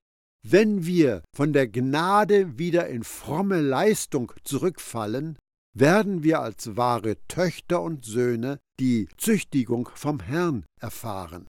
wenn 0.46 0.84
wir 0.84 1.22
von 1.34 1.54
der 1.54 1.66
Gnade 1.66 2.58
wieder 2.58 2.86
in 2.88 3.02
fromme 3.02 3.62
Leistung 3.62 4.30
zurückfallen, 4.44 5.38
werden 5.74 6.22
wir 6.22 6.40
als 6.40 6.76
wahre 6.76 7.16
Töchter 7.28 7.80
und 7.80 8.04
Söhne 8.04 8.58
die 8.78 9.08
Züchtigung 9.16 9.88
vom 9.94 10.20
Herrn 10.20 10.66
erfahren. 10.80 11.46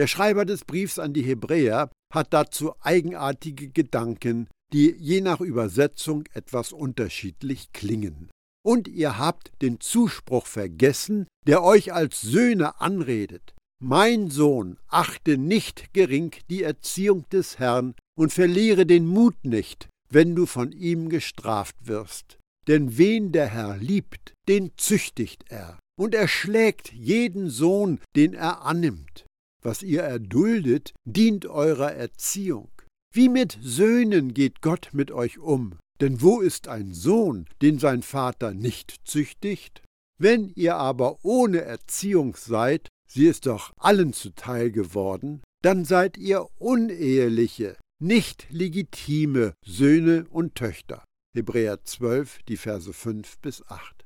Der 0.00 0.06
Schreiber 0.06 0.46
des 0.46 0.64
Briefs 0.64 0.98
an 0.98 1.12
die 1.12 1.20
Hebräer 1.20 1.90
hat 2.10 2.32
dazu 2.32 2.72
eigenartige 2.80 3.68
Gedanken, 3.68 4.48
die 4.72 4.94
je 4.98 5.20
nach 5.20 5.42
Übersetzung 5.42 6.24
etwas 6.32 6.72
unterschiedlich 6.72 7.70
klingen. 7.74 8.30
Und 8.66 8.88
ihr 8.88 9.18
habt 9.18 9.52
den 9.60 9.78
Zuspruch 9.78 10.46
vergessen, 10.46 11.26
der 11.46 11.62
euch 11.62 11.92
als 11.92 12.22
Söhne 12.22 12.80
anredet. 12.80 13.54
Mein 13.78 14.30
Sohn, 14.30 14.78
achte 14.88 15.36
nicht 15.36 15.92
gering 15.92 16.34
die 16.48 16.62
Erziehung 16.62 17.28
des 17.28 17.58
Herrn 17.58 17.94
und 18.18 18.32
verliere 18.32 18.86
den 18.86 19.06
Mut 19.06 19.44
nicht, 19.44 19.90
wenn 20.08 20.34
du 20.34 20.46
von 20.46 20.72
ihm 20.72 21.10
gestraft 21.10 21.76
wirst. 21.82 22.38
Denn 22.68 22.96
wen 22.96 23.32
der 23.32 23.48
Herr 23.48 23.76
liebt, 23.76 24.32
den 24.48 24.70
züchtigt 24.78 25.44
er, 25.50 25.78
und 25.98 26.14
er 26.14 26.26
schlägt 26.26 26.90
jeden 26.90 27.50
Sohn, 27.50 28.00
den 28.16 28.32
er 28.32 28.64
annimmt. 28.64 29.26
Was 29.62 29.82
ihr 29.82 30.02
erduldet, 30.02 30.92
dient 31.04 31.46
eurer 31.46 31.92
Erziehung. 31.92 32.70
Wie 33.12 33.28
mit 33.28 33.58
Söhnen 33.60 34.34
geht 34.34 34.62
Gott 34.62 34.90
mit 34.92 35.10
euch 35.10 35.38
um. 35.38 35.78
Denn 36.00 36.22
wo 36.22 36.40
ist 36.40 36.68
ein 36.68 36.94
Sohn, 36.94 37.46
den 37.60 37.78
sein 37.78 38.02
Vater 38.02 38.54
nicht 38.54 39.00
züchtigt? 39.04 39.82
Wenn 40.18 40.50
ihr 40.54 40.76
aber 40.76 41.24
ohne 41.24 41.62
Erziehung 41.62 42.36
seid, 42.36 42.88
sie 43.10 43.26
ist 43.26 43.46
doch 43.46 43.72
allen 43.76 44.12
zuteil 44.12 44.70
geworden, 44.70 45.42
dann 45.62 45.84
seid 45.84 46.16
ihr 46.16 46.46
uneheliche, 46.58 47.76
nicht 48.02 48.46
legitime 48.50 49.52
Söhne 49.64 50.26
und 50.30 50.54
Töchter. 50.54 51.04
Hebräer 51.36 51.84
12, 51.84 52.40
die 52.48 52.56
Verse 52.56 52.92
5 52.92 53.38
bis 53.40 53.62
8. 53.68 53.99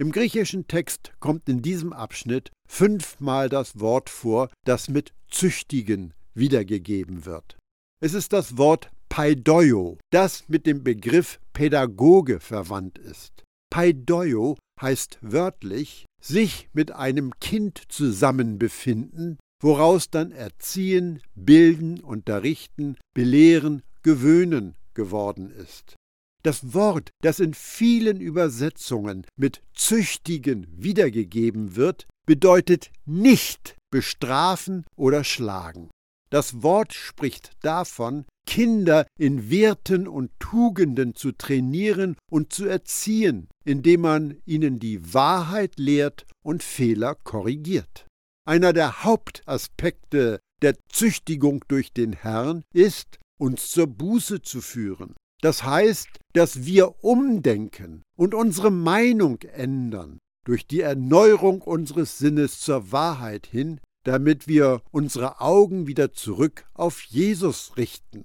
Im 0.00 0.12
griechischen 0.12 0.66
Text 0.66 1.12
kommt 1.20 1.46
in 1.50 1.60
diesem 1.60 1.92
Abschnitt 1.92 2.50
fünfmal 2.66 3.50
das 3.50 3.80
Wort 3.80 4.08
vor, 4.08 4.48
das 4.64 4.88
mit 4.88 5.12
züchtigen 5.30 6.14
wiedergegeben 6.32 7.26
wird. 7.26 7.58
Es 8.02 8.14
ist 8.14 8.32
das 8.32 8.56
Wort 8.56 8.90
Paidoio, 9.10 9.98
das 10.10 10.48
mit 10.48 10.64
dem 10.64 10.82
Begriff 10.82 11.38
Pädagoge 11.52 12.40
verwandt 12.40 12.96
ist. 12.96 13.44
Paidoio 13.68 14.56
heißt 14.80 15.18
wörtlich 15.20 16.06
sich 16.22 16.70
mit 16.72 16.92
einem 16.92 17.38
Kind 17.38 17.82
zusammenbefinden, 17.90 19.38
woraus 19.62 20.08
dann 20.08 20.32
erziehen, 20.32 21.20
bilden, 21.34 22.00
unterrichten, 22.00 22.96
belehren, 23.12 23.82
gewöhnen 24.02 24.76
geworden 24.94 25.50
ist. 25.50 25.96
Das 26.42 26.72
Wort, 26.72 27.10
das 27.22 27.38
in 27.38 27.52
vielen 27.54 28.20
Übersetzungen 28.20 29.26
mit 29.36 29.62
züchtigen 29.74 30.66
wiedergegeben 30.70 31.76
wird, 31.76 32.06
bedeutet 32.26 32.90
nicht 33.04 33.76
bestrafen 33.90 34.84
oder 34.96 35.24
schlagen. 35.24 35.90
Das 36.30 36.62
Wort 36.62 36.94
spricht 36.94 37.50
davon, 37.60 38.24
Kinder 38.46 39.06
in 39.18 39.50
Werten 39.50 40.06
und 40.06 40.30
Tugenden 40.38 41.14
zu 41.14 41.32
trainieren 41.32 42.16
und 42.30 42.52
zu 42.52 42.66
erziehen, 42.66 43.48
indem 43.64 44.02
man 44.02 44.36
ihnen 44.46 44.78
die 44.78 45.12
Wahrheit 45.12 45.74
lehrt 45.76 46.26
und 46.42 46.62
Fehler 46.62 47.16
korrigiert. 47.16 48.06
Einer 48.46 48.72
der 48.72 49.04
Hauptaspekte 49.04 50.40
der 50.62 50.76
Züchtigung 50.88 51.64
durch 51.68 51.92
den 51.92 52.12
Herrn 52.12 52.62
ist, 52.72 53.18
uns 53.38 53.70
zur 53.70 53.86
Buße 53.86 54.42
zu 54.42 54.60
führen. 54.60 55.14
Das 55.42 55.64
heißt, 55.64 56.08
dass 56.34 56.64
wir 56.64 57.02
umdenken 57.02 58.02
und 58.16 58.34
unsere 58.34 58.70
Meinung 58.70 59.40
ändern 59.42 60.18
durch 60.46 60.66
die 60.66 60.80
Erneuerung 60.80 61.62
unseres 61.62 62.18
Sinnes 62.18 62.60
zur 62.60 62.92
Wahrheit 62.92 63.46
hin, 63.46 63.80
damit 64.04 64.48
wir 64.48 64.82
unsere 64.90 65.40
Augen 65.40 65.86
wieder 65.86 66.12
zurück 66.12 66.66
auf 66.74 67.02
Jesus 67.02 67.76
richten. 67.76 68.24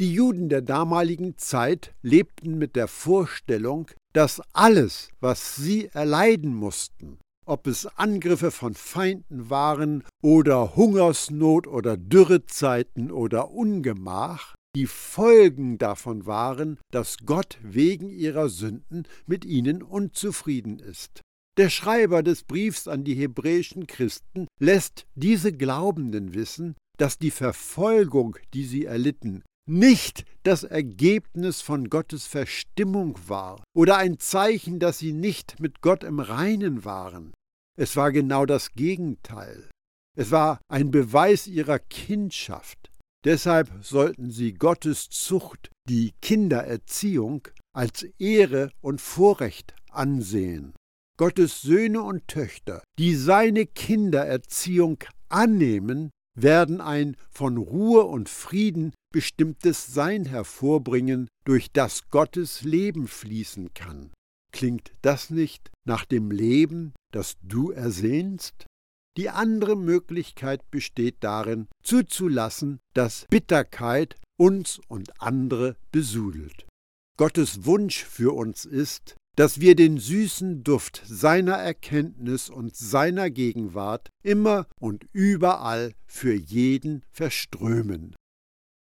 Die 0.00 0.14
Juden 0.14 0.48
der 0.48 0.62
damaligen 0.62 1.36
Zeit 1.36 1.94
lebten 2.02 2.56
mit 2.56 2.74
der 2.74 2.88
Vorstellung, 2.88 3.90
dass 4.12 4.40
alles, 4.52 5.10
was 5.20 5.56
sie 5.56 5.88
erleiden 5.92 6.54
mussten, 6.54 7.18
ob 7.44 7.66
es 7.66 7.86
Angriffe 7.86 8.50
von 8.50 8.74
Feinden 8.74 9.50
waren 9.50 10.04
oder 10.22 10.74
Hungersnot 10.76 11.66
oder 11.66 11.96
Dürrezeiten 11.96 13.10
oder 13.10 13.50
Ungemach, 13.50 14.54
die 14.76 14.86
Folgen 14.86 15.78
davon 15.78 16.26
waren, 16.26 16.78
dass 16.92 17.18
Gott 17.26 17.58
wegen 17.62 18.10
ihrer 18.10 18.48
Sünden 18.48 19.04
mit 19.26 19.44
ihnen 19.44 19.82
unzufrieden 19.82 20.78
ist. 20.78 21.22
Der 21.56 21.70
Schreiber 21.70 22.22
des 22.22 22.44
Briefs 22.44 22.86
an 22.86 23.04
die 23.04 23.14
hebräischen 23.14 23.86
Christen 23.86 24.46
lässt 24.60 25.06
diese 25.14 25.52
Glaubenden 25.52 26.34
wissen, 26.34 26.76
dass 26.96 27.18
die 27.18 27.30
Verfolgung, 27.30 28.36
die 28.54 28.64
sie 28.64 28.84
erlitten, 28.84 29.42
nicht 29.68 30.24
das 30.42 30.64
Ergebnis 30.64 31.60
von 31.60 31.90
Gottes 31.90 32.26
Verstimmung 32.26 33.18
war 33.26 33.62
oder 33.74 33.96
ein 33.98 34.18
Zeichen, 34.18 34.78
dass 34.78 34.98
sie 34.98 35.12
nicht 35.12 35.60
mit 35.60 35.80
Gott 35.80 36.04
im 36.04 36.20
Reinen 36.20 36.84
waren. 36.84 37.32
Es 37.78 37.96
war 37.96 38.12
genau 38.12 38.46
das 38.46 38.72
Gegenteil. 38.72 39.68
Es 40.16 40.30
war 40.30 40.60
ein 40.68 40.90
Beweis 40.90 41.46
ihrer 41.46 41.78
Kindschaft. 41.78 42.89
Deshalb 43.24 43.70
sollten 43.82 44.30
sie 44.30 44.54
Gottes 44.54 45.10
Zucht, 45.10 45.70
die 45.88 46.12
Kindererziehung, 46.22 47.46
als 47.72 48.02
Ehre 48.18 48.70
und 48.80 49.00
Vorrecht 49.00 49.74
ansehen. 49.90 50.74
Gottes 51.18 51.60
Söhne 51.60 52.02
und 52.02 52.26
Töchter, 52.28 52.82
die 52.98 53.14
seine 53.14 53.66
Kindererziehung 53.66 55.04
annehmen, 55.28 56.10
werden 56.34 56.80
ein 56.80 57.16
von 57.28 57.58
Ruhe 57.58 58.04
und 58.04 58.28
Frieden 58.28 58.94
bestimmtes 59.12 59.92
Sein 59.92 60.24
hervorbringen, 60.24 61.28
durch 61.44 61.72
das 61.72 62.08
Gottes 62.08 62.62
Leben 62.62 63.06
fließen 63.06 63.74
kann. 63.74 64.10
Klingt 64.52 64.92
das 65.02 65.30
nicht 65.30 65.70
nach 65.84 66.04
dem 66.04 66.30
Leben, 66.30 66.94
das 67.12 67.36
du 67.42 67.70
ersehnst? 67.70 68.66
Die 69.16 69.28
andere 69.28 69.76
Möglichkeit 69.76 70.70
besteht 70.70 71.16
darin, 71.20 71.68
zuzulassen, 71.82 72.80
dass 72.94 73.26
Bitterkeit 73.28 74.16
uns 74.36 74.80
und 74.88 75.20
andere 75.20 75.76
besudelt. 75.90 76.66
Gottes 77.16 77.64
Wunsch 77.64 78.04
für 78.04 78.34
uns 78.34 78.64
ist, 78.64 79.16
dass 79.36 79.60
wir 79.60 79.74
den 79.74 79.98
süßen 79.98 80.64
Duft 80.64 81.02
seiner 81.04 81.56
Erkenntnis 81.56 82.50
und 82.50 82.76
seiner 82.76 83.30
Gegenwart 83.30 84.08
immer 84.22 84.66
und 84.80 85.06
überall 85.12 85.92
für 86.06 86.34
jeden 86.34 87.02
verströmen. 87.10 88.16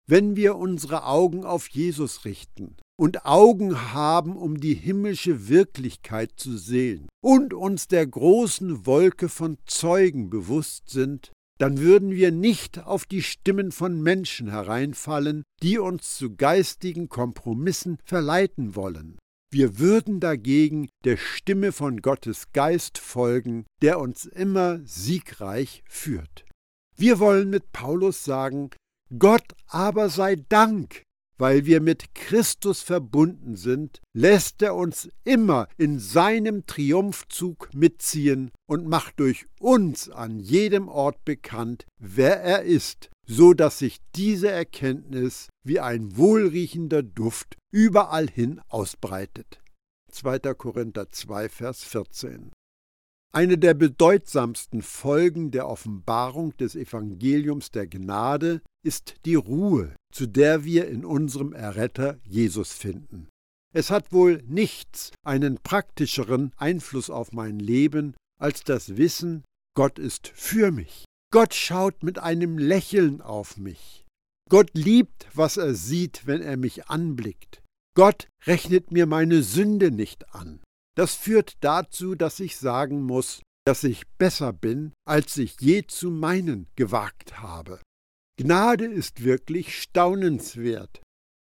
Wenn 0.08 0.36
wir 0.36 0.56
unsere 0.56 1.06
Augen 1.06 1.46
auf 1.46 1.70
Jesus 1.70 2.26
richten 2.26 2.76
und 2.98 3.26
Augen 3.26 3.94
haben, 3.94 4.36
um 4.36 4.60
die 4.60 4.76
himmlische 4.76 5.48
Wirklichkeit 5.48 6.32
zu 6.36 6.58
sehen 6.58 7.08
und 7.24 7.54
uns 7.54 7.88
der 7.88 8.06
großen 8.06 8.86
Wolke 8.86 9.30
von 9.30 9.58
Zeugen 9.66 10.30
bewusst 10.30 10.90
sind, 10.90 11.32
dann 11.60 11.80
würden 11.80 12.12
wir 12.12 12.32
nicht 12.32 12.84
auf 12.84 13.06
die 13.06 13.22
Stimmen 13.22 13.72
von 13.72 14.02
Menschen 14.02 14.50
hereinfallen, 14.50 15.44
die 15.62 15.78
uns 15.78 16.18
zu 16.18 16.36
geistigen 16.36 17.10
Kompromissen 17.10 17.98
verleiten 18.04 18.76
wollen. 18.76 19.18
Wir 19.52 19.78
würden 19.78 20.20
dagegen 20.20 20.90
der 21.04 21.16
Stimme 21.18 21.72
von 21.72 22.02
Gottes 22.02 22.52
Geist 22.54 22.98
folgen, 22.98 23.66
der 23.84 24.00
uns 24.00 24.26
immer 24.26 24.80
siegreich 24.84 25.84
führt. 25.88 26.46
Wir 26.98 27.20
wollen 27.20 27.52
mit 27.52 27.72
Paulus 27.72 28.24
sagen, 28.24 28.72
Gott 29.20 29.46
aber 29.68 30.10
sei 30.10 30.38
Dank, 30.50 31.03
weil 31.38 31.66
wir 31.66 31.82
mit 31.82 32.14
Christus 32.16 32.82
verbunden 32.82 33.56
sind, 33.56 34.02
lässt 34.14 34.62
er 34.62 34.76
uns 34.76 35.10
immer 35.24 35.68
in 35.78 36.00
seinem 36.00 36.66
Triumphzug 36.66 37.70
mitziehen 37.74 38.52
und 38.68 38.88
macht 38.88 39.20
durch 39.20 39.46
uns 39.60 40.10
an 40.10 40.40
jedem 40.40 40.88
Ort 40.88 41.24
bekannt, 41.26 41.86
wer 42.00 42.42
er 42.42 42.64
ist, 42.64 43.10
so 43.26 43.54
dass 43.54 43.80
sich 43.80 44.00
diese 44.16 44.50
Erkenntnis 44.50 45.50
wie 45.66 45.80
ein 45.80 46.18
wohlriechender 46.18 47.04
Duft 47.04 47.58
überall 47.72 48.30
hin 48.30 48.62
ausbreitet. 48.70 49.62
2. 50.12 50.40
Korinther 50.54 51.10
2, 51.10 51.50
Vers 51.50 51.84
14. 51.84 52.52
Eine 53.36 53.58
der 53.58 53.74
bedeutsamsten 53.74 54.84
Folgen 54.84 55.50
der 55.50 55.68
Offenbarung 55.68 56.56
des 56.58 56.76
Evangeliums 56.76 57.72
der 57.72 57.88
Gnade 57.88 58.62
ist 58.84 59.16
die 59.26 59.36
Ruhe, 59.36 59.96
zu 60.14 60.28
der 60.28 60.64
wir 60.64 60.88
in 60.88 61.06
unserem 61.06 61.54
Erretter 61.54 62.20
Jesus 62.24 62.74
finden. 62.74 63.28
Es 63.74 63.90
hat 63.90 64.12
wohl 64.12 64.44
nichts 64.48 65.12
einen 65.26 65.58
praktischeren 65.58 66.52
Einfluss 66.58 67.10
auf 67.10 67.32
mein 67.32 67.60
Leben 67.60 68.14
als 68.40 68.64
das 68.64 68.98
Wissen, 68.98 69.44
Gott 69.76 69.98
ist 69.98 70.28
für 70.28 70.72
mich. 70.72 71.06
Gott 71.32 71.56
schaut 71.56 72.04
mit 72.04 72.20
einem 72.20 72.60
Lächeln 72.60 73.22
auf 73.22 73.58
mich. 73.58 74.06
Gott 74.50 74.70
liebt, 74.74 75.28
was 75.34 75.58
er 75.58 75.74
sieht, 75.74 76.28
wenn 76.28 76.42
er 76.42 76.58
mich 76.58 76.88
anblickt. 76.88 77.64
Gott 77.96 78.28
rechnet 78.46 78.92
mir 78.92 79.08
meine 79.08 79.42
Sünde 79.42 79.90
nicht 79.90 80.36
an. 80.36 80.62
Das 80.96 81.16
führt 81.16 81.56
dazu, 81.62 82.14
dass 82.14 82.40
ich 82.40 82.58
sagen 82.58 83.02
muss, 83.02 83.42
dass 83.66 83.84
ich 83.84 84.08
besser 84.20 84.54
bin, 84.54 84.94
als 85.08 85.38
ich 85.38 85.60
je 85.60 85.84
zu 85.88 86.12
meinen 86.12 86.68
gewagt 86.76 87.40
habe. 87.40 87.80
Gnade 88.38 88.86
ist 88.86 89.24
wirklich 89.24 89.80
staunenswert. 89.80 91.02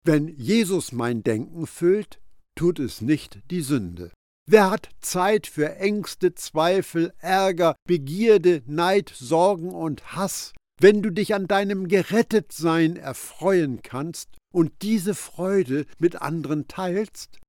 Wenn 0.06 0.28
Jesus 0.28 0.92
mein 0.92 1.24
Denken 1.24 1.66
füllt, 1.66 2.20
tut 2.56 2.80
es 2.80 3.02
nicht 3.02 3.40
die 3.50 3.62
Sünde. 3.62 4.12
Wer 4.50 4.70
hat 4.70 4.90
Zeit 5.02 5.48
für 5.48 5.76
Ängste, 5.76 6.36
Zweifel, 6.36 7.14
Ärger, 7.20 7.76
Begierde, 7.86 8.62
Neid, 8.66 9.10
Sorgen 9.10 9.72
und 9.72 10.16
Hass, 10.16 10.54
wenn 10.80 11.02
du 11.02 11.12
dich 11.12 11.34
an 11.34 11.48
deinem 11.48 11.88
Gerettetsein 11.88 12.96
erfreuen 12.96 13.82
kannst 13.82 14.38
und 14.54 14.72
diese 14.84 15.16
Freude 15.16 15.86
mit 15.98 16.22
anderen 16.22 16.68
teilst? 16.68 17.40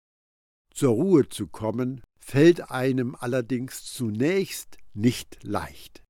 Zur 0.74 0.94
Ruhe 0.94 1.28
zu 1.28 1.46
kommen, 1.46 2.00
fällt 2.18 2.70
einem 2.70 3.14
allerdings 3.14 3.84
zunächst 3.84 4.78
nicht 4.94 5.38
leicht. 5.42 6.02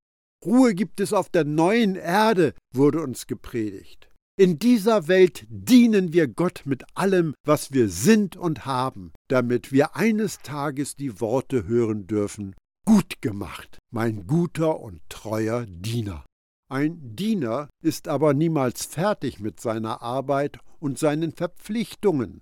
Ruhe 0.44 0.74
gibt 0.74 1.00
es 1.00 1.12
auf 1.12 1.28
der 1.28 1.44
neuen 1.44 1.96
Erde, 1.96 2.54
wurde 2.74 3.02
uns 3.02 3.26
gepredigt. 3.26 4.08
In 4.38 4.58
dieser 4.58 5.08
Welt 5.08 5.46
dienen 5.48 6.12
wir 6.12 6.28
Gott 6.28 6.62
mit 6.64 6.84
allem, 6.94 7.34
was 7.44 7.72
wir 7.72 7.88
sind 7.88 8.36
und 8.36 8.66
haben, 8.66 9.12
damit 9.28 9.72
wir 9.72 9.96
eines 9.96 10.38
Tages 10.38 10.94
die 10.94 11.20
Worte 11.20 11.66
hören 11.66 12.06
dürfen, 12.06 12.54
Gut 12.88 13.20
gemacht, 13.20 13.78
mein 13.92 14.26
guter 14.26 14.80
und 14.80 15.02
treuer 15.10 15.66
Diener. 15.66 16.24
Ein 16.72 17.16
Diener 17.16 17.68
ist 17.82 18.08
aber 18.08 18.32
niemals 18.32 18.86
fertig 18.86 19.40
mit 19.40 19.60
seiner 19.60 20.00
Arbeit 20.00 20.58
und 20.80 20.98
seinen 20.98 21.32
Verpflichtungen. 21.32 22.40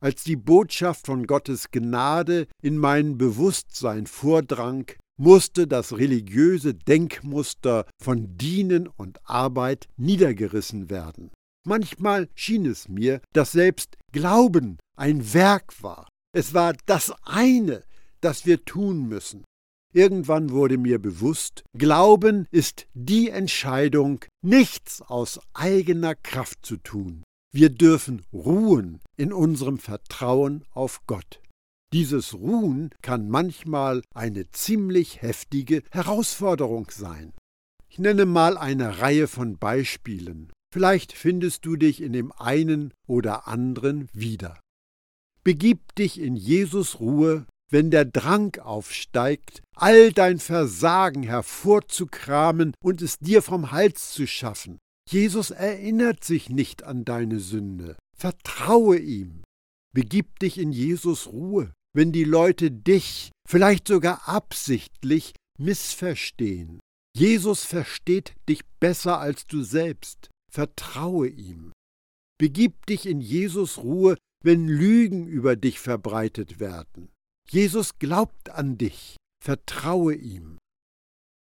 Als 0.00 0.24
die 0.24 0.34
Botschaft 0.34 1.06
von 1.06 1.28
Gottes 1.28 1.70
Gnade 1.70 2.48
in 2.60 2.76
mein 2.76 3.18
Bewusstsein 3.18 4.08
vordrang, 4.08 4.90
musste 5.18 5.66
das 5.66 5.96
religiöse 5.96 6.74
Denkmuster 6.74 7.86
von 8.02 8.38
Dienen 8.38 8.86
und 8.86 9.18
Arbeit 9.24 9.88
niedergerissen 9.96 10.88
werden. 10.88 11.30
Manchmal 11.66 12.28
schien 12.34 12.64
es 12.64 12.88
mir, 12.88 13.20
dass 13.32 13.52
selbst 13.52 13.96
Glauben 14.12 14.78
ein 14.96 15.34
Werk 15.34 15.82
war. 15.82 16.08
Es 16.32 16.54
war 16.54 16.74
das 16.86 17.12
eine, 17.24 17.84
das 18.20 18.46
wir 18.46 18.64
tun 18.64 19.08
müssen. 19.08 19.44
Irgendwann 19.92 20.50
wurde 20.50 20.78
mir 20.78 20.98
bewusst, 20.98 21.64
Glauben 21.76 22.46
ist 22.50 22.86
die 22.94 23.30
Entscheidung, 23.30 24.24
nichts 24.42 25.02
aus 25.02 25.40
eigener 25.54 26.14
Kraft 26.14 26.64
zu 26.64 26.76
tun. 26.76 27.24
Wir 27.52 27.70
dürfen 27.70 28.22
ruhen 28.32 29.00
in 29.16 29.32
unserem 29.32 29.78
Vertrauen 29.78 30.64
auf 30.72 31.00
Gott. 31.06 31.40
Dieses 31.94 32.34
Ruhen 32.34 32.90
kann 33.00 33.30
manchmal 33.30 34.02
eine 34.14 34.50
ziemlich 34.50 35.22
heftige 35.22 35.82
Herausforderung 35.90 36.90
sein. 36.90 37.32
Ich 37.88 37.98
nenne 37.98 38.26
mal 38.26 38.58
eine 38.58 38.98
Reihe 39.00 39.26
von 39.26 39.56
Beispielen. 39.56 40.52
Vielleicht 40.70 41.12
findest 41.14 41.64
du 41.64 41.76
dich 41.76 42.02
in 42.02 42.12
dem 42.12 42.30
einen 42.32 42.92
oder 43.06 43.48
anderen 43.48 44.08
wieder. 44.12 44.60
Begib 45.42 45.94
dich 45.94 46.20
in 46.20 46.36
Jesus 46.36 47.00
Ruhe, 47.00 47.46
wenn 47.70 47.90
der 47.90 48.04
Drang 48.04 48.54
aufsteigt, 48.60 49.62
all 49.74 50.12
dein 50.12 50.38
Versagen 50.38 51.22
hervorzukramen 51.22 52.74
und 52.82 53.00
es 53.00 53.18
dir 53.18 53.40
vom 53.40 53.70
Hals 53.70 54.12
zu 54.12 54.26
schaffen. 54.26 54.78
Jesus 55.08 55.50
erinnert 55.50 56.22
sich 56.22 56.50
nicht 56.50 56.82
an 56.82 57.06
deine 57.06 57.40
Sünde. 57.40 57.96
Vertraue 58.14 58.98
ihm. 58.98 59.42
Begib 59.94 60.38
dich 60.38 60.58
in 60.58 60.70
Jesus 60.70 61.28
Ruhe 61.28 61.72
wenn 61.94 62.12
die 62.12 62.24
Leute 62.24 62.70
dich, 62.70 63.30
vielleicht 63.48 63.88
sogar 63.88 64.28
absichtlich, 64.28 65.34
missverstehen. 65.58 66.80
Jesus 67.16 67.64
versteht 67.64 68.34
dich 68.48 68.64
besser 68.80 69.18
als 69.18 69.46
du 69.46 69.62
selbst. 69.62 70.28
Vertraue 70.50 71.28
ihm. 71.28 71.72
Begib 72.38 72.86
dich 72.86 73.06
in 73.06 73.20
Jesus 73.20 73.78
Ruhe, 73.78 74.16
wenn 74.44 74.68
Lügen 74.68 75.26
über 75.26 75.56
dich 75.56 75.80
verbreitet 75.80 76.60
werden. 76.60 77.10
Jesus 77.50 77.98
glaubt 77.98 78.50
an 78.50 78.78
dich. 78.78 79.16
Vertraue 79.42 80.14
ihm. 80.14 80.58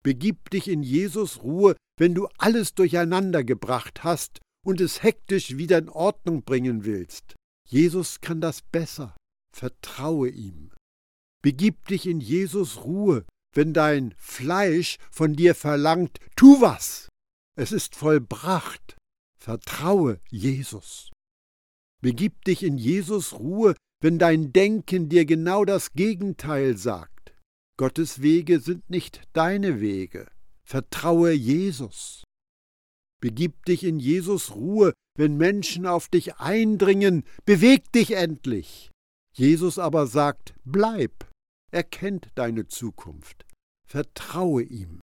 Begib 0.04 0.50
dich 0.50 0.68
in 0.68 0.82
Jesus 0.82 1.44
Ruhe, 1.44 1.76
wenn 2.00 2.16
du 2.16 2.28
alles 2.38 2.74
durcheinander 2.74 3.44
gebracht 3.44 4.04
hast 4.04 4.40
und 4.66 4.82
es 4.82 5.04
hektisch 5.04 5.58
wieder 5.58 5.78
in 5.78 5.90
Ordnung 5.90 6.44
bringen 6.44 6.86
willst. 6.86 7.36
Jesus 7.70 8.22
kann 8.22 8.42
das 8.42 8.62
besser 8.62 9.16
vertraue 9.58 10.30
ihm. 10.30 10.72
Begib 11.42 11.88
dich 11.88 12.06
in 12.06 12.20
Jesus 12.20 12.84
Ruhe, 12.84 13.26
wenn 13.54 13.74
dein 13.74 14.14
Fleisch 14.18 14.98
von 15.10 15.34
dir 15.34 15.56
verlangt, 15.56 16.20
tu 16.36 16.62
was. 16.62 17.10
Es 17.58 17.72
ist 17.72 17.96
vollbracht. 17.96 18.96
Vertraue 19.40 20.20
Jesus. 20.30 21.10
Begib 22.02 22.46
dich 22.46 22.62
in 22.62 22.78
Jesus 22.78 23.34
Ruhe, 23.34 23.76
wenn 24.02 24.20
dein 24.20 24.54
Denken 24.54 25.10
dir 25.10 25.26
genau 25.26 25.66
das 25.66 25.94
Gegenteil 25.94 26.78
sagt. 26.78 27.34
Gottes 27.78 28.22
Wege 28.22 28.60
sind 28.60 28.90
nicht 28.90 29.22
deine 29.34 29.82
Wege. 29.82 30.28
Vertraue 30.64 31.32
Jesus. 31.32 32.24
Begib 33.20 33.66
dich 33.66 33.84
in 33.84 34.00
Jesus 34.00 34.54
Ruhe, 34.54 34.94
wenn 35.18 35.38
Menschen 35.38 35.88
auf 35.88 36.10
dich 36.10 36.36
eindringen, 36.36 37.24
beweg 37.46 37.92
dich 37.92 38.12
endlich. 38.12 38.92
Jesus 39.38 39.78
aber 39.78 40.08
sagt, 40.08 40.56
bleib, 40.66 41.30
er 41.72 41.84
kennt 41.84 42.32
deine 42.36 42.68
Zukunft, 42.68 43.46
vertraue 43.88 44.64
ihm. 44.64 45.00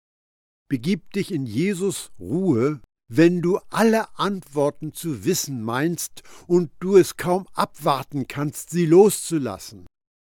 Begib 0.70 1.12
dich 1.14 1.32
in 1.32 1.48
Jesus 1.48 2.12
Ruhe, 2.20 2.82
wenn 3.12 3.42
du 3.42 3.58
alle 3.70 4.20
Antworten 4.20 4.94
zu 4.94 5.26
wissen 5.26 5.64
meinst 5.64 6.22
und 6.46 6.72
du 6.80 6.96
es 6.96 7.18
kaum 7.18 7.48
abwarten 7.54 8.28
kannst, 8.28 8.70
sie 8.70 8.86
loszulassen. 8.86 9.88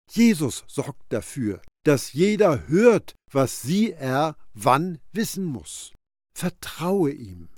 Jesus 0.09 0.63
sorgt 0.67 1.11
dafür, 1.11 1.61
dass 1.83 2.13
jeder 2.13 2.67
hört, 2.69 3.15
was 3.31 3.61
sie 3.61 3.91
er 3.91 4.37
wann 4.53 4.99
wissen 5.11 5.43
muss. 5.43 5.93
Vertraue 6.33 7.11
ihm. 7.11 7.49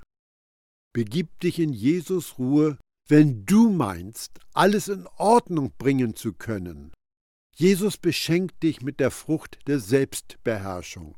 Begib 0.92 1.38
dich 1.40 1.60
in 1.60 1.72
Jesus 1.72 2.38
Ruhe, 2.38 2.78
wenn 3.08 3.44
du 3.44 3.70
meinst, 3.70 4.38
alles 4.54 4.88
in 4.88 5.06
Ordnung 5.16 5.72
bringen 5.76 6.14
zu 6.14 6.32
können. 6.32 6.92
Jesus 7.54 7.96
beschenkt 7.96 8.62
dich 8.62 8.80
mit 8.80 9.00
der 9.00 9.10
Frucht 9.10 9.58
der 9.66 9.78
Selbstbeherrschung. 9.78 11.16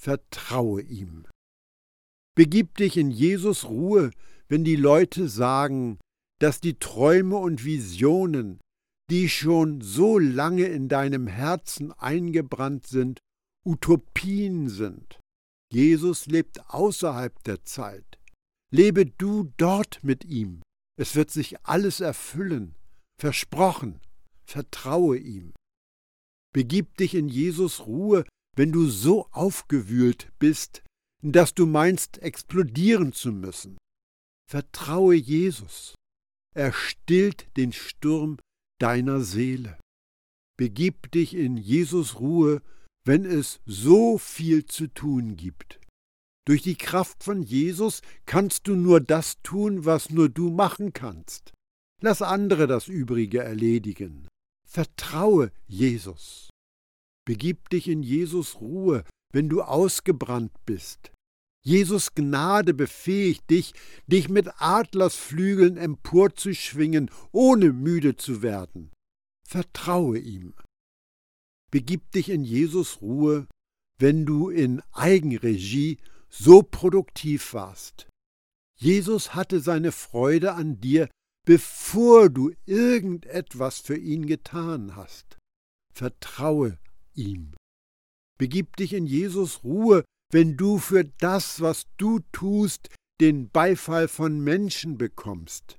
Vertraue 0.00 0.82
ihm. 0.82 1.26
Begib 2.34 2.76
dich 2.76 2.96
in 2.96 3.10
Jesus 3.10 3.64
Ruhe, 3.64 4.10
wenn 4.48 4.64
die 4.64 4.76
Leute 4.76 5.28
sagen, 5.28 5.98
dass 6.40 6.60
die 6.60 6.78
Träume 6.78 7.36
und 7.36 7.64
Visionen, 7.64 8.60
die 9.10 9.28
schon 9.28 9.80
so 9.80 10.18
lange 10.18 10.66
in 10.66 10.88
deinem 10.88 11.26
Herzen 11.26 11.92
eingebrannt 11.92 12.86
sind, 12.86 13.18
Utopien 13.64 14.68
sind. 14.68 15.18
Jesus 15.72 16.26
lebt 16.26 16.70
außerhalb 16.70 17.42
der 17.44 17.64
Zeit. 17.64 18.18
Lebe 18.70 19.06
du 19.06 19.52
dort 19.56 20.02
mit 20.02 20.24
ihm. 20.24 20.62
Es 20.98 21.14
wird 21.14 21.30
sich 21.30 21.64
alles 21.64 22.00
erfüllen. 22.00 22.74
Versprochen. 23.20 24.00
Vertraue 24.44 25.16
ihm. 25.16 25.52
Begib 26.52 26.96
dich 26.96 27.14
in 27.14 27.28
Jesus 27.28 27.86
Ruhe, 27.86 28.24
wenn 28.56 28.72
du 28.72 28.88
so 28.88 29.28
aufgewühlt 29.30 30.32
bist, 30.38 30.82
dass 31.22 31.54
du 31.54 31.66
meinst, 31.66 32.18
explodieren 32.18 33.12
zu 33.12 33.30
müssen. 33.32 33.78
Vertraue 34.50 35.14
Jesus. 35.14 35.94
Er 36.54 36.72
stillt 36.72 37.46
den 37.56 37.72
Sturm 37.72 38.38
deiner 38.80 39.20
Seele. 39.20 39.78
Begib 40.56 41.12
dich 41.12 41.34
in 41.34 41.56
Jesus 41.56 42.18
Ruhe, 42.18 42.62
wenn 43.04 43.24
es 43.24 43.60
so 43.66 44.18
viel 44.18 44.66
zu 44.66 44.88
tun 44.88 45.36
gibt. 45.36 45.78
Durch 46.48 46.62
die 46.62 46.76
Kraft 46.76 47.24
von 47.24 47.42
Jesus 47.42 48.00
kannst 48.24 48.68
du 48.68 48.74
nur 48.74 49.02
das 49.02 49.42
tun, 49.42 49.84
was 49.84 50.08
nur 50.08 50.30
du 50.30 50.48
machen 50.48 50.94
kannst. 50.94 51.52
Lass 52.00 52.22
andere 52.22 52.66
das 52.66 52.88
Übrige 52.88 53.40
erledigen. 53.40 54.26
Vertraue 54.66 55.52
Jesus. 55.66 56.48
Begib 57.26 57.68
dich 57.68 57.86
in 57.86 58.02
Jesus 58.02 58.62
Ruhe, 58.62 59.04
wenn 59.30 59.50
du 59.50 59.60
ausgebrannt 59.60 60.52
bist. 60.64 61.12
Jesus 61.66 62.14
Gnade 62.14 62.72
befähigt 62.72 63.50
dich, 63.50 63.74
dich 64.06 64.30
mit 64.30 64.48
Adlersflügeln 64.56 65.76
emporzuschwingen, 65.76 67.10
ohne 67.30 67.74
müde 67.74 68.16
zu 68.16 68.40
werden. 68.40 68.90
Vertraue 69.46 70.18
ihm. 70.18 70.54
Begib 71.70 72.10
dich 72.12 72.30
in 72.30 72.42
Jesus 72.42 73.02
Ruhe, 73.02 73.46
wenn 73.98 74.24
du 74.24 74.48
in 74.48 74.80
Eigenregie 74.92 75.98
so 76.28 76.62
produktiv 76.62 77.54
warst. 77.54 78.08
Jesus 78.76 79.34
hatte 79.34 79.60
seine 79.60 79.92
Freude 79.92 80.54
an 80.54 80.80
dir, 80.80 81.08
bevor 81.44 82.28
du 82.28 82.52
irgendetwas 82.66 83.80
für 83.80 83.96
ihn 83.96 84.26
getan 84.26 84.94
hast. 84.94 85.38
Vertraue 85.92 86.78
ihm. 87.14 87.54
Begib 88.38 88.76
dich 88.76 88.92
in 88.92 89.06
Jesus 89.06 89.64
Ruhe, 89.64 90.04
wenn 90.30 90.56
du 90.56 90.78
für 90.78 91.04
das, 91.04 91.60
was 91.60 91.86
du 91.96 92.20
tust, 92.32 92.88
den 93.20 93.50
Beifall 93.50 94.06
von 94.06 94.40
Menschen 94.40 94.96
bekommst. 94.96 95.76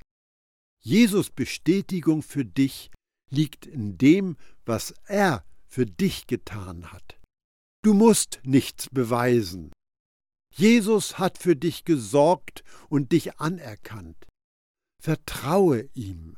Jesus 0.82 1.30
Bestätigung 1.30 2.22
für 2.22 2.44
dich 2.44 2.92
liegt 3.30 3.66
in 3.66 3.98
dem, 3.98 4.38
was 4.66 4.94
er 5.06 5.46
für 5.68 5.86
dich 5.86 6.28
getan 6.28 6.92
hat. 6.92 7.20
Du 7.84 7.94
musst 7.94 8.42
nichts 8.44 8.90
beweisen. 8.90 9.72
Jesus 10.60 11.17
hat 11.17 11.38
für 11.38 11.56
dich 11.56 11.86
gesorgt 11.86 12.65
und 12.89 13.13
dich 13.13 13.39
anerkannt. 13.39 14.28
Vertraue 15.02 15.89
ihm. 15.93 16.36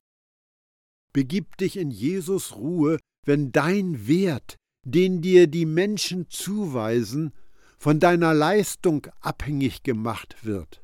Begib 1.12 1.58
dich 1.58 1.76
in 1.76 1.90
Jesus 1.90 2.56
Ruhe, 2.56 3.00
wenn 3.26 3.52
dein 3.52 4.08
Wert, 4.08 4.58
den 4.86 5.24
dir 5.24 5.48
die 5.48 5.66
Menschen 5.66 6.30
zuweisen, 6.30 7.34
von 7.80 8.00
deiner 8.00 8.36
Leistung 8.36 9.08
abhängig 9.22 9.82
gemacht 9.82 10.46
wird. 10.46 10.84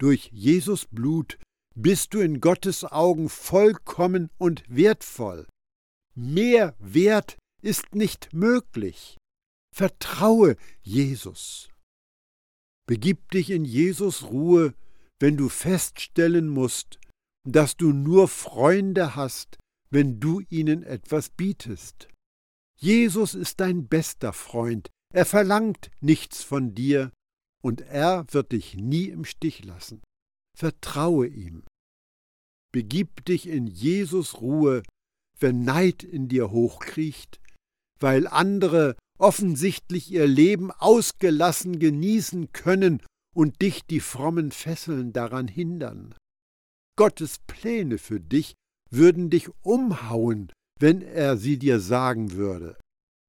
Durch 0.00 0.28
Jesus 0.32 0.86
Blut 0.86 1.38
bist 1.76 2.12
du 2.12 2.18
in 2.18 2.40
Gottes 2.40 2.82
Augen 2.82 3.28
vollkommen 3.28 4.30
und 4.36 4.64
wertvoll. 4.68 5.46
Mehr 6.16 6.74
Wert 6.80 7.36
ist 7.62 7.94
nicht 7.94 8.32
möglich. 8.32 9.16
Vertraue 9.72 10.56
Jesus. 10.82 11.68
Begib 12.88 13.30
dich 13.32 13.50
in 13.50 13.66
Jesus 13.66 14.30
Ruhe, 14.30 14.72
wenn 15.20 15.36
du 15.36 15.50
feststellen 15.50 16.48
musst, 16.48 16.98
dass 17.46 17.76
du 17.76 17.92
nur 17.92 18.28
Freunde 18.28 19.14
hast, 19.14 19.58
wenn 19.90 20.20
du 20.20 20.40
ihnen 20.48 20.82
etwas 20.82 21.28
bietest. 21.28 22.08
Jesus 22.80 23.34
ist 23.34 23.60
dein 23.60 23.88
bester 23.88 24.32
Freund, 24.32 24.88
er 25.12 25.26
verlangt 25.26 25.90
nichts 26.00 26.42
von 26.42 26.74
dir, 26.74 27.12
und 27.62 27.82
er 27.82 28.24
wird 28.32 28.52
dich 28.52 28.74
nie 28.76 29.08
im 29.08 29.24
Stich 29.24 29.64
lassen. 29.64 30.00
Vertraue 30.56 31.26
ihm. 31.26 31.64
Begib 32.72 33.24
dich 33.26 33.48
in 33.48 33.66
Jesus 33.66 34.40
Ruhe, 34.40 34.82
wenn 35.38 35.62
Neid 35.62 36.04
in 36.04 36.28
dir 36.28 36.50
hochkriecht, 36.50 37.40
weil 38.00 38.26
andere 38.26 38.96
offensichtlich 39.18 40.10
ihr 40.10 40.26
Leben 40.26 40.70
ausgelassen 40.70 41.78
genießen 41.78 42.52
können 42.52 43.02
und 43.34 43.60
dich 43.62 43.84
die 43.84 44.00
frommen 44.00 44.50
Fesseln 44.52 45.12
daran 45.12 45.48
hindern. 45.48 46.14
Gottes 46.96 47.38
Pläne 47.46 47.98
für 47.98 48.20
dich 48.20 48.54
würden 48.90 49.30
dich 49.30 49.50
umhauen, 49.62 50.50
wenn 50.80 51.02
er 51.02 51.36
sie 51.36 51.58
dir 51.58 51.80
sagen 51.80 52.32
würde. 52.32 52.76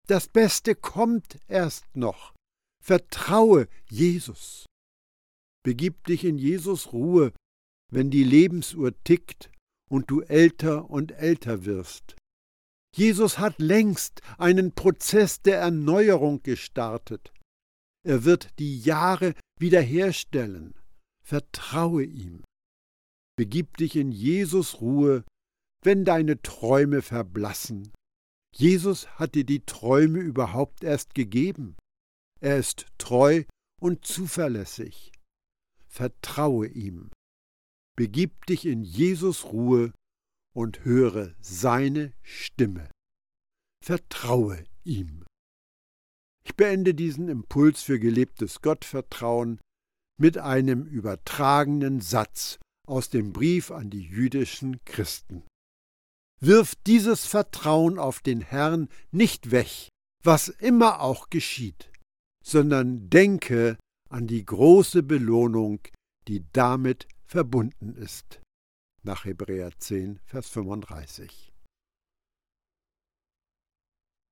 Das 0.08 0.28
Beste 0.28 0.74
kommt 0.76 1.38
erst 1.48 1.86
noch. 1.96 2.34
Vertraue 2.84 3.68
Jesus. 3.90 4.66
Begib 5.64 6.06
dich 6.06 6.24
in 6.24 6.38
Jesus 6.38 6.94
Ruhe, 6.94 7.34
wenn 7.92 8.10
die 8.10 8.24
Lebensuhr 8.24 8.94
tickt 9.04 9.52
und 9.90 10.10
du 10.10 10.22
älter 10.22 10.90
und 10.90 11.12
älter 11.12 11.66
wirst. 11.66 12.16
Jesus 12.96 13.38
hat 13.38 13.60
längst 13.60 14.22
einen 14.38 14.74
Prozess 14.74 15.42
der 15.42 15.60
Erneuerung 15.60 16.42
gestartet. 16.42 17.32
Er 18.04 18.24
wird 18.24 18.50
die 18.60 18.80
Jahre 18.80 19.36
wiederherstellen. 19.60 20.74
Vertraue 21.22 22.04
ihm. 22.04 22.44
Begib 23.38 23.78
dich 23.78 23.96
in 23.96 24.12
Jesus 24.12 24.82
Ruhe, 24.82 25.24
wenn 25.84 26.04
deine 26.04 26.42
Träume 26.42 27.02
verblassen. 27.02 27.92
Jesus 28.56 29.08
hat 29.12 29.36
dir 29.36 29.46
die 29.46 29.66
Träume 29.66 30.20
überhaupt 30.20 30.84
erst 30.84 31.14
gegeben. 31.14 31.78
Er 32.42 32.58
ist 32.58 32.88
treu 32.98 33.44
und 33.80 34.06
zuverlässig. 34.06 35.12
Vertraue 35.88 36.68
ihm. 36.68 37.12
Begib 37.96 38.46
dich 38.46 38.66
in 38.66 38.84
Jesus 38.84 39.46
Ruhe 39.46 39.94
und 40.54 40.84
höre 40.86 41.34
seine 41.40 42.14
Stimme. 42.22 42.90
Vertraue 43.84 44.64
ihm. 44.84 45.26
Ich 46.44 46.56
beende 46.56 46.94
diesen 46.94 47.30
Impuls 47.30 47.82
für 47.84 48.00
gelebtes 48.00 48.62
Gottvertrauen 48.62 49.60
mit 50.20 50.38
einem 50.38 50.86
übertragenen 50.86 52.02
Satz 52.02 52.58
aus 52.88 53.10
dem 53.10 53.32
Brief 53.32 53.72
an 53.72 53.90
die 53.90 54.04
jüdischen 54.04 54.84
Christen. 54.84 55.44
Wirf 56.42 56.76
dieses 56.88 57.26
Vertrauen 57.26 58.00
auf 58.00 58.22
den 58.22 58.42
Herrn 58.42 58.90
nicht 59.12 59.52
weg, 59.52 59.90
was 60.24 60.48
immer 60.48 61.02
auch 61.02 61.30
geschieht, 61.30 61.92
sondern 62.44 63.10
denke 63.10 63.78
an 64.10 64.28
die 64.28 64.46
große 64.46 65.04
Belohnung, 65.04 65.80
die 66.28 66.46
damit 66.52 67.08
verbunden 67.26 67.94
ist. 67.94 68.42
Nach 69.02 69.24
Hebräer 69.24 69.72
10, 69.78 70.20
Vers 70.26 70.50
35. 70.50 71.49